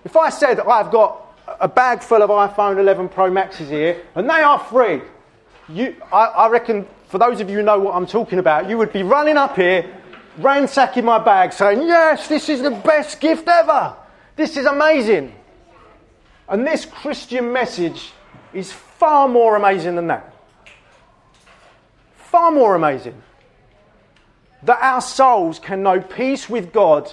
If 0.04 0.16
I 0.16 0.30
said 0.30 0.60
I've 0.60 0.90
got 0.90 1.18
a 1.60 1.68
bag 1.68 2.02
full 2.02 2.22
of 2.22 2.30
iPhone 2.30 2.78
11 2.78 3.08
Pro 3.08 3.30
Maxes 3.30 3.68
here 3.68 4.02
and 4.14 4.28
they 4.28 4.42
are 4.42 4.58
free, 4.58 5.02
you, 5.68 5.96
I, 6.12 6.24
I 6.24 6.48
reckon 6.48 6.86
for 7.08 7.18
those 7.18 7.40
of 7.40 7.50
you 7.50 7.56
who 7.56 7.62
know 7.62 7.78
what 7.78 7.94
I'm 7.94 8.06
talking 8.06 8.38
about, 8.38 8.68
you 8.68 8.78
would 8.78 8.92
be 8.92 9.02
running 9.02 9.36
up 9.36 9.56
here, 9.56 9.88
ransacking 10.38 11.04
my 11.04 11.18
bag, 11.18 11.52
saying, 11.52 11.82
Yes, 11.82 12.26
this 12.26 12.48
is 12.48 12.62
the 12.62 12.70
best 12.70 13.20
gift 13.20 13.46
ever. 13.46 13.94
This 14.34 14.56
is 14.56 14.66
amazing. 14.66 15.34
And 16.48 16.66
this 16.66 16.84
Christian 16.84 17.52
message 17.52 18.12
is 18.52 18.72
far 18.72 19.28
more 19.28 19.56
amazing 19.56 19.96
than 19.96 20.06
that. 20.08 20.34
Far 22.16 22.50
more 22.50 22.74
amazing 22.74 23.22
that 24.62 24.78
our 24.80 25.00
souls 25.00 25.58
can 25.58 25.82
know 25.82 26.00
peace 26.00 26.48
with 26.48 26.72
God 26.72 27.12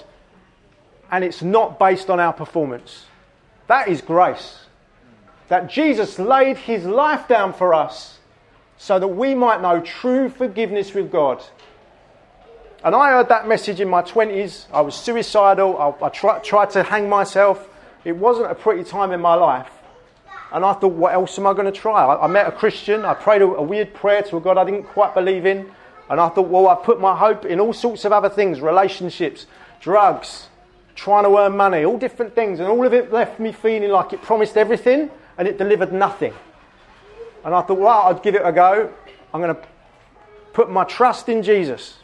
and 1.11 1.23
it's 1.23 1.41
not 1.41 1.79
based 1.79 2.09
on 2.09 2.19
our 2.19 2.33
performance. 2.33 3.05
That 3.67 3.87
is 3.87 4.01
grace. 4.01 4.59
That 5.47 5.69
Jesus 5.69 6.19
laid 6.19 6.57
his 6.57 6.85
life 6.85 7.27
down 7.27 7.53
for 7.53 7.73
us 7.73 8.19
so 8.77 8.99
that 8.99 9.07
we 9.07 9.35
might 9.35 9.61
know 9.61 9.81
true 9.81 10.29
forgiveness 10.29 10.93
with 10.93 11.11
God. 11.11 11.43
And 12.83 12.95
I 12.95 13.09
heard 13.09 13.27
that 13.29 13.47
message 13.47 13.81
in 13.81 13.89
my 13.89 14.01
20s. 14.01 14.67
I 14.71 14.81
was 14.81 14.95
suicidal. 14.95 15.77
I, 15.77 16.05
I 16.05 16.09
try, 16.09 16.39
tried 16.39 16.69
to 16.71 16.83
hang 16.83 17.09
myself. 17.09 17.67
It 18.05 18.15
wasn't 18.15 18.51
a 18.51 18.55
pretty 18.55 18.83
time 18.83 19.11
in 19.11 19.19
my 19.19 19.35
life. 19.35 19.69
And 20.51 20.63
I 20.63 20.73
thought, 20.73 20.93
what 20.93 21.13
else 21.13 21.37
am 21.37 21.45
I 21.45 21.53
going 21.53 21.65
to 21.65 21.71
try? 21.71 22.05
I, 22.05 22.23
I 22.23 22.27
met 22.27 22.47
a 22.47 22.51
Christian. 22.51 23.03
I 23.03 23.13
prayed 23.13 23.41
a, 23.41 23.45
a 23.45 23.61
weird 23.61 23.93
prayer 23.93 24.21
to 24.23 24.37
a 24.37 24.39
God 24.39 24.57
I 24.57 24.63
didn't 24.63 24.83
quite 24.83 25.13
believe 25.13 25.45
in. 25.45 25.69
And 26.09 26.19
I 26.19 26.29
thought, 26.29 26.47
well, 26.47 26.67
I 26.67 26.75
put 26.75 26.99
my 26.99 27.15
hope 27.15 27.45
in 27.45 27.59
all 27.59 27.73
sorts 27.73 28.05
of 28.05 28.11
other 28.11 28.29
things 28.29 28.61
relationships, 28.61 29.45
drugs, 29.79 30.48
trying 30.99 31.23
to 31.23 31.37
earn 31.37 31.55
money, 31.55 31.85
all 31.85 31.97
different 31.97 32.35
things. 32.35 32.59
And 32.59 32.67
all 32.67 32.85
of 32.85 32.93
it 32.93 33.11
left 33.11 33.39
me 33.39 33.51
feeling 33.51 33.89
like 33.89 34.11
it 34.11 34.21
promised 34.21 34.57
everything 34.57 35.09
and 35.37 35.47
it 35.47 35.57
delivered 35.57 35.93
nothing. 35.93 36.33
And 37.45 37.55
I 37.55 37.61
thought, 37.61 37.79
well, 37.79 38.07
I'd 38.07 38.21
give 38.21 38.35
it 38.35 38.41
a 38.43 38.51
go. 38.51 38.93
I'm 39.33 39.41
going 39.41 39.55
to 39.55 39.61
put 40.53 40.69
my 40.69 40.83
trust 40.83 41.29
in 41.29 41.41
Jesus. 41.41 41.97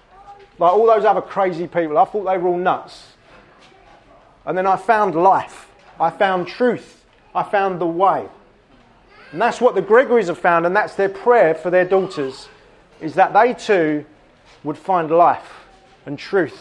Like 0.57 0.71
all 0.71 0.87
those 0.87 1.03
other 1.03 1.21
crazy 1.21 1.67
people, 1.67 1.97
I 1.97 2.05
thought 2.05 2.23
they 2.23 2.37
were 2.37 2.47
all 2.47 2.57
nuts. 2.57 3.13
And 4.45 4.57
then 4.57 4.65
I 4.65 4.77
found 4.77 5.13
life. 5.13 5.69
I 5.99 6.09
found 6.09 6.47
truth. 6.47 7.05
I 7.33 7.43
found 7.43 7.81
the 7.81 7.85
way. 7.85 8.27
And 9.33 9.41
that's 9.41 9.59
what 9.59 9.75
the 9.75 9.81
Gregories 9.81 10.27
have 10.27 10.37
found, 10.37 10.65
and 10.65 10.73
that's 10.73 10.95
their 10.95 11.09
prayer 11.09 11.53
for 11.53 11.69
their 11.69 11.83
daughters 11.83 12.47
is 13.01 13.15
that 13.15 13.33
they 13.33 13.53
too 13.53 14.05
would 14.63 14.77
find 14.77 15.11
life 15.11 15.65
and 16.05 16.17
truth, 16.17 16.57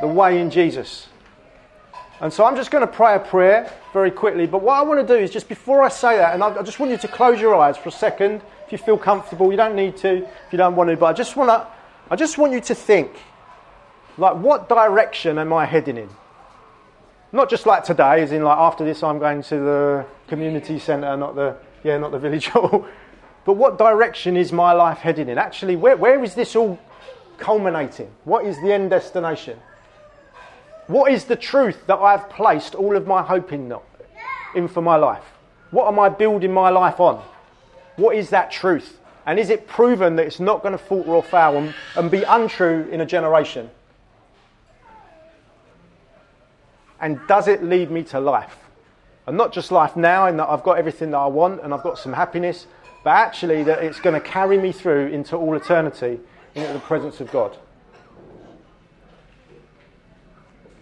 the 0.00 0.06
way 0.06 0.40
in 0.40 0.50
Jesus. 0.50 1.08
And 2.20 2.32
so 2.32 2.44
I'm 2.44 2.56
just 2.56 2.70
going 2.70 2.86
to 2.86 2.92
pray 2.92 3.14
a 3.14 3.20
prayer 3.20 3.72
very 3.92 4.10
quickly. 4.10 4.46
But 4.46 4.62
what 4.62 4.74
I 4.74 4.82
want 4.82 5.06
to 5.06 5.06
do 5.06 5.18
is 5.18 5.30
just 5.30 5.48
before 5.48 5.82
I 5.82 5.88
say 5.88 6.16
that, 6.16 6.34
and 6.34 6.42
I 6.42 6.62
just 6.62 6.80
want 6.80 6.90
you 6.90 6.98
to 6.98 7.08
close 7.08 7.40
your 7.40 7.54
eyes 7.54 7.76
for 7.76 7.90
a 7.90 7.92
second 7.92 8.42
if 8.66 8.72
you 8.72 8.78
feel 8.78 8.98
comfortable. 8.98 9.50
You 9.50 9.56
don't 9.56 9.76
need 9.76 9.96
to 9.98 10.16
if 10.16 10.52
you 10.52 10.58
don't 10.58 10.74
want 10.74 10.90
to, 10.90 10.96
but 10.96 11.06
I 11.06 11.12
just 11.12 11.36
want 11.36 11.48
to, 11.50 11.66
I 12.10 12.16
just 12.16 12.36
want 12.36 12.52
you 12.52 12.60
to 12.60 12.74
think 12.74 13.12
like, 14.18 14.36
what 14.36 14.68
direction 14.68 15.38
am 15.38 15.52
I 15.52 15.64
heading 15.64 15.96
in? 15.96 16.10
Not 17.30 17.48
just 17.48 17.66
like 17.66 17.84
today, 17.84 18.22
as 18.22 18.32
in 18.32 18.42
like 18.42 18.58
after 18.58 18.84
this, 18.84 19.02
I'm 19.02 19.20
going 19.20 19.42
to 19.44 19.54
the 19.54 20.06
community 20.26 20.78
centre, 20.78 21.16
not 21.16 21.36
the 21.36 21.56
yeah, 21.84 21.98
not 21.98 22.10
the 22.10 22.18
village 22.26 22.48
hall. 22.48 22.86
But 23.44 23.54
what 23.54 23.78
direction 23.78 24.36
is 24.36 24.52
my 24.52 24.72
life 24.72 24.98
heading 24.98 25.28
in? 25.28 25.38
Actually, 25.38 25.76
where, 25.76 25.96
where 25.96 26.22
is 26.22 26.34
this 26.34 26.56
all 26.56 26.78
culminating? 27.38 28.10
What 28.24 28.44
is 28.44 28.60
the 28.60 28.72
end 28.72 28.90
destination? 28.90 29.58
What 30.88 31.12
is 31.12 31.24
the 31.24 31.36
truth 31.36 31.86
that 31.86 31.98
I've 31.98 32.28
placed 32.30 32.74
all 32.74 32.96
of 32.96 33.06
my 33.06 33.22
hope 33.22 33.52
in, 33.52 33.72
in 34.54 34.68
for 34.68 34.82
my 34.82 34.96
life? 34.96 35.24
What 35.70 35.86
am 35.86 35.98
I 35.98 36.08
building 36.08 36.52
my 36.52 36.70
life 36.70 36.98
on? 36.98 37.22
What 37.96 38.16
is 38.16 38.30
that 38.30 38.50
truth? 38.50 38.98
And 39.26 39.38
is 39.38 39.50
it 39.50 39.68
proven 39.68 40.16
that 40.16 40.26
it's 40.26 40.40
not 40.40 40.62
going 40.62 40.72
to 40.72 40.78
falter 40.78 41.10
or 41.10 41.22
fail 41.22 41.58
and, 41.58 41.74
and 41.94 42.10
be 42.10 42.22
untrue 42.22 42.88
in 42.90 43.02
a 43.02 43.06
generation? 43.06 43.70
And 46.98 47.20
does 47.28 47.48
it 47.48 47.62
lead 47.62 47.90
me 47.90 48.02
to 48.04 48.18
life? 48.18 48.56
And 49.26 49.36
not 49.36 49.52
just 49.52 49.70
life 49.70 49.94
now, 49.94 50.26
in 50.26 50.38
that 50.38 50.48
I've 50.48 50.62
got 50.62 50.78
everything 50.78 51.10
that 51.10 51.18
I 51.18 51.26
want 51.26 51.62
and 51.62 51.74
I've 51.74 51.82
got 51.82 51.98
some 51.98 52.14
happiness, 52.14 52.66
but 53.04 53.10
actually 53.10 53.62
that 53.64 53.84
it's 53.84 54.00
going 54.00 54.14
to 54.14 54.26
carry 54.26 54.56
me 54.56 54.72
through 54.72 55.08
into 55.08 55.36
all 55.36 55.54
eternity 55.54 56.18
into 56.54 56.72
the 56.72 56.80
presence 56.80 57.20
of 57.20 57.30
God. 57.30 57.54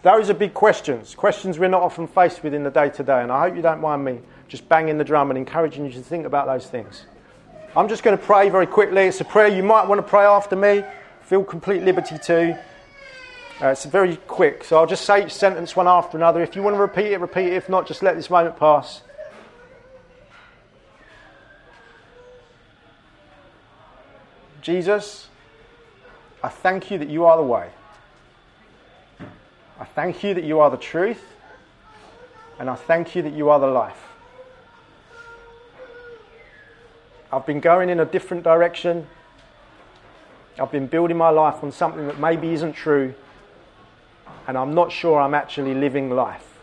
Those 0.07 0.31
are 0.31 0.35
big 0.35 0.55
questions, 0.55 1.17
questions 1.17 1.59
we're 1.59 1.67
not 1.67 1.83
often 1.83 2.07
faced 2.07 2.45
with 2.45 2.55
in 2.55 2.63
the 2.63 2.71
day 2.71 2.91
to 2.91 3.03
day, 3.03 3.23
and 3.23 3.33
I 3.33 3.41
hope 3.41 3.57
you 3.57 3.61
don't 3.61 3.81
mind 3.81 4.05
me 4.05 4.21
just 4.47 4.69
banging 4.69 4.99
the 4.99 5.05
drum 5.05 5.33
and 5.33 5.37
encouraging 5.37 5.85
you 5.85 5.91
to 5.91 6.01
think 6.01 6.27
about 6.27 6.47
those 6.47 6.65
things. 6.69 7.07
I'm 7.77 7.89
just 7.89 8.05
going 8.05 8.17
to 8.17 8.25
pray 8.25 8.49
very 8.49 8.69
quickly. 8.69 9.03
It's 9.03 9.21
a 9.21 9.25
prayer 9.25 9.49
you 9.49 9.65
might 9.65 9.89
want 9.89 9.99
to 9.99 10.07
pray 10.07 10.23
after 10.23 10.55
me. 10.55 10.85
Feel 11.23 11.43
complete 11.43 11.83
liberty 11.83 12.19
to. 12.19 12.53
Uh, 13.61 13.67
it's 13.67 13.85
very 13.85 14.15
quick, 14.29 14.63
so 14.63 14.79
I'll 14.79 14.87
just 14.87 15.05
say 15.05 15.27
each 15.27 15.35
sentence 15.35 15.75
one 15.75 15.89
after 15.89 16.17
another. 16.17 16.41
If 16.41 16.55
you 16.55 16.63
want 16.63 16.77
to 16.77 16.81
repeat 16.81 17.07
it, 17.07 17.19
repeat 17.19 17.47
it. 17.47 17.55
If 17.55 17.69
not, 17.69 17.89
just 17.89 18.01
let 18.01 18.15
this 18.15 18.31
moment 18.31 18.57
pass. 18.57 19.03
Jesus, 24.63 25.27
I 26.45 26.49
thank 26.49 26.93
you 26.93 26.99
that 26.99 27.09
you 27.09 27.25
are 27.25 27.37
the 27.37 27.43
way. 27.43 27.71
I 29.79 29.85
thank 29.85 30.23
you 30.23 30.35
that 30.35 30.45
you 30.45 30.61
are 30.61 30.71
the 30.71 30.77
truth. 30.77 31.23
And 32.59 32.71
I 32.71 32.75
thank 32.75 33.15
you 33.15 33.23
that 33.23 33.33
you 33.33 33.51
are 33.51 33.61
the 33.61 33.67
life. 33.67 34.03
I've 37.33 37.45
been 37.45 37.61
going 37.61 37.91
in 37.91 38.01
a 38.01 38.05
different 38.05 38.45
direction. 38.45 39.07
I've 40.59 40.73
been 40.73 40.87
building 40.87 41.19
my 41.19 41.29
life 41.29 41.63
on 41.63 41.71
something 41.71 42.07
that 42.07 42.19
maybe 42.19 42.53
isn't 42.55 42.73
true. 42.73 43.15
And 44.47 44.57
I'm 44.57 44.75
not 44.75 44.91
sure 44.91 45.21
I'm 45.21 45.35
actually 45.35 45.75
living 45.75 46.11
life. 46.11 46.59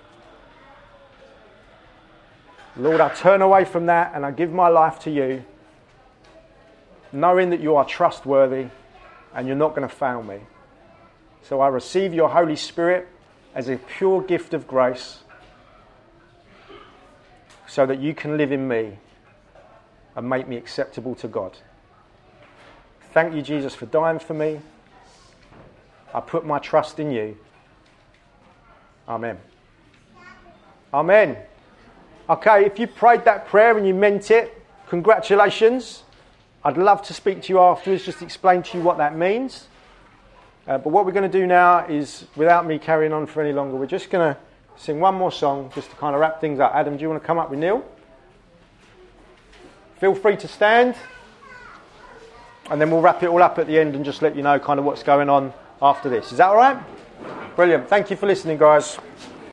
Lord, 2.75 3.01
I 3.01 3.13
turn 3.13 3.43
away 3.43 3.65
from 3.65 3.85
that 3.85 4.13
and 4.15 4.25
I 4.25 4.31
give 4.31 4.51
my 4.51 4.67
life 4.67 4.99
to 5.01 5.11
you 5.11 5.45
knowing 7.11 7.51
that 7.51 7.59
you 7.59 7.75
are 7.75 7.85
trustworthy 7.85 8.67
and 9.35 9.47
you're 9.47 9.55
not 9.55 9.75
going 9.75 9.87
to 9.87 9.95
fail 9.95 10.23
me. 10.23 10.39
So 11.43 11.59
I 11.59 11.67
receive 11.67 12.13
your 12.13 12.29
Holy 12.29 12.55
Spirit 12.55 13.07
as 13.53 13.69
a 13.69 13.77
pure 13.77 14.21
gift 14.21 14.53
of 14.53 14.67
grace 14.67 15.19
so 17.67 17.85
that 17.85 17.99
you 17.99 18.15
can 18.15 18.37
live 18.37 18.51
in 18.51 18.67
me 18.67 18.97
and 20.15 20.29
make 20.29 20.47
me 20.47 20.55
acceptable 20.55 21.15
to 21.15 21.27
God. 21.27 21.57
Thank 23.13 23.35
you, 23.35 23.41
Jesus, 23.41 23.75
for 23.75 23.85
dying 23.85 24.19
for 24.19 24.33
me. 24.33 24.59
I 26.13 26.19
put 26.19 26.45
my 26.45 26.59
trust 26.59 26.99
in 26.99 27.11
you. 27.11 27.37
Amen. 29.07 29.37
Amen. 30.93 31.37
Okay, 32.29 32.65
if 32.65 32.79
you 32.79 32.87
prayed 32.87 33.25
that 33.25 33.47
prayer 33.47 33.77
and 33.77 33.85
you 33.85 33.93
meant 33.93 34.31
it, 34.31 34.61
congratulations. 34.87 36.03
I'd 36.63 36.77
love 36.77 37.01
to 37.03 37.13
speak 37.13 37.41
to 37.43 37.53
you 37.53 37.59
afterwards, 37.59 38.05
just 38.05 38.21
explain 38.21 38.63
to 38.63 38.77
you 38.77 38.83
what 38.83 38.97
that 38.99 39.17
means. 39.17 39.67
Uh, 40.65 40.77
but 40.77 40.91
what 40.91 41.05
we're 41.05 41.11
going 41.11 41.29
to 41.29 41.39
do 41.39 41.45
now 41.45 41.85
is, 41.87 42.25
without 42.35 42.65
me 42.65 42.79
carrying 42.79 43.11
on 43.11 43.25
for 43.25 43.41
any 43.41 43.51
longer, 43.51 43.75
we're 43.75 43.85
just 43.85 44.09
going 44.09 44.33
to 44.33 44.39
sing 44.77 44.99
one 44.99 45.13
more 45.15 45.31
song 45.31 45.69
just 45.75 45.89
to 45.89 45.95
kind 45.97 46.15
of 46.15 46.21
wrap 46.21 46.39
things 46.39 46.59
up. 46.59 46.71
Adam, 46.73 46.95
do 46.95 47.01
you 47.01 47.09
want 47.09 47.21
to 47.21 47.27
come 47.27 47.37
up 47.37 47.49
with 47.49 47.59
Neil? 47.59 47.83
Feel 49.99 50.15
free 50.15 50.37
to 50.37 50.47
stand. 50.47 50.95
And 52.69 52.79
then 52.79 52.89
we'll 52.89 53.01
wrap 53.01 53.21
it 53.23 53.27
all 53.27 53.43
up 53.43 53.59
at 53.59 53.67
the 53.67 53.77
end 53.77 53.95
and 53.95 54.05
just 54.05 54.21
let 54.21 54.35
you 54.37 54.41
know 54.41 54.57
kind 54.57 54.79
of 54.79 54.85
what's 54.85 55.03
going 55.03 55.29
on 55.29 55.53
after 55.81 56.09
this. 56.09 56.31
Is 56.31 56.37
that 56.37 56.47
all 56.47 56.55
right? 56.55 56.77
Brilliant. 57.55 57.89
Thank 57.89 58.09
you 58.09 58.15
for 58.15 58.25
listening, 58.25 58.57
guys. 58.57 58.97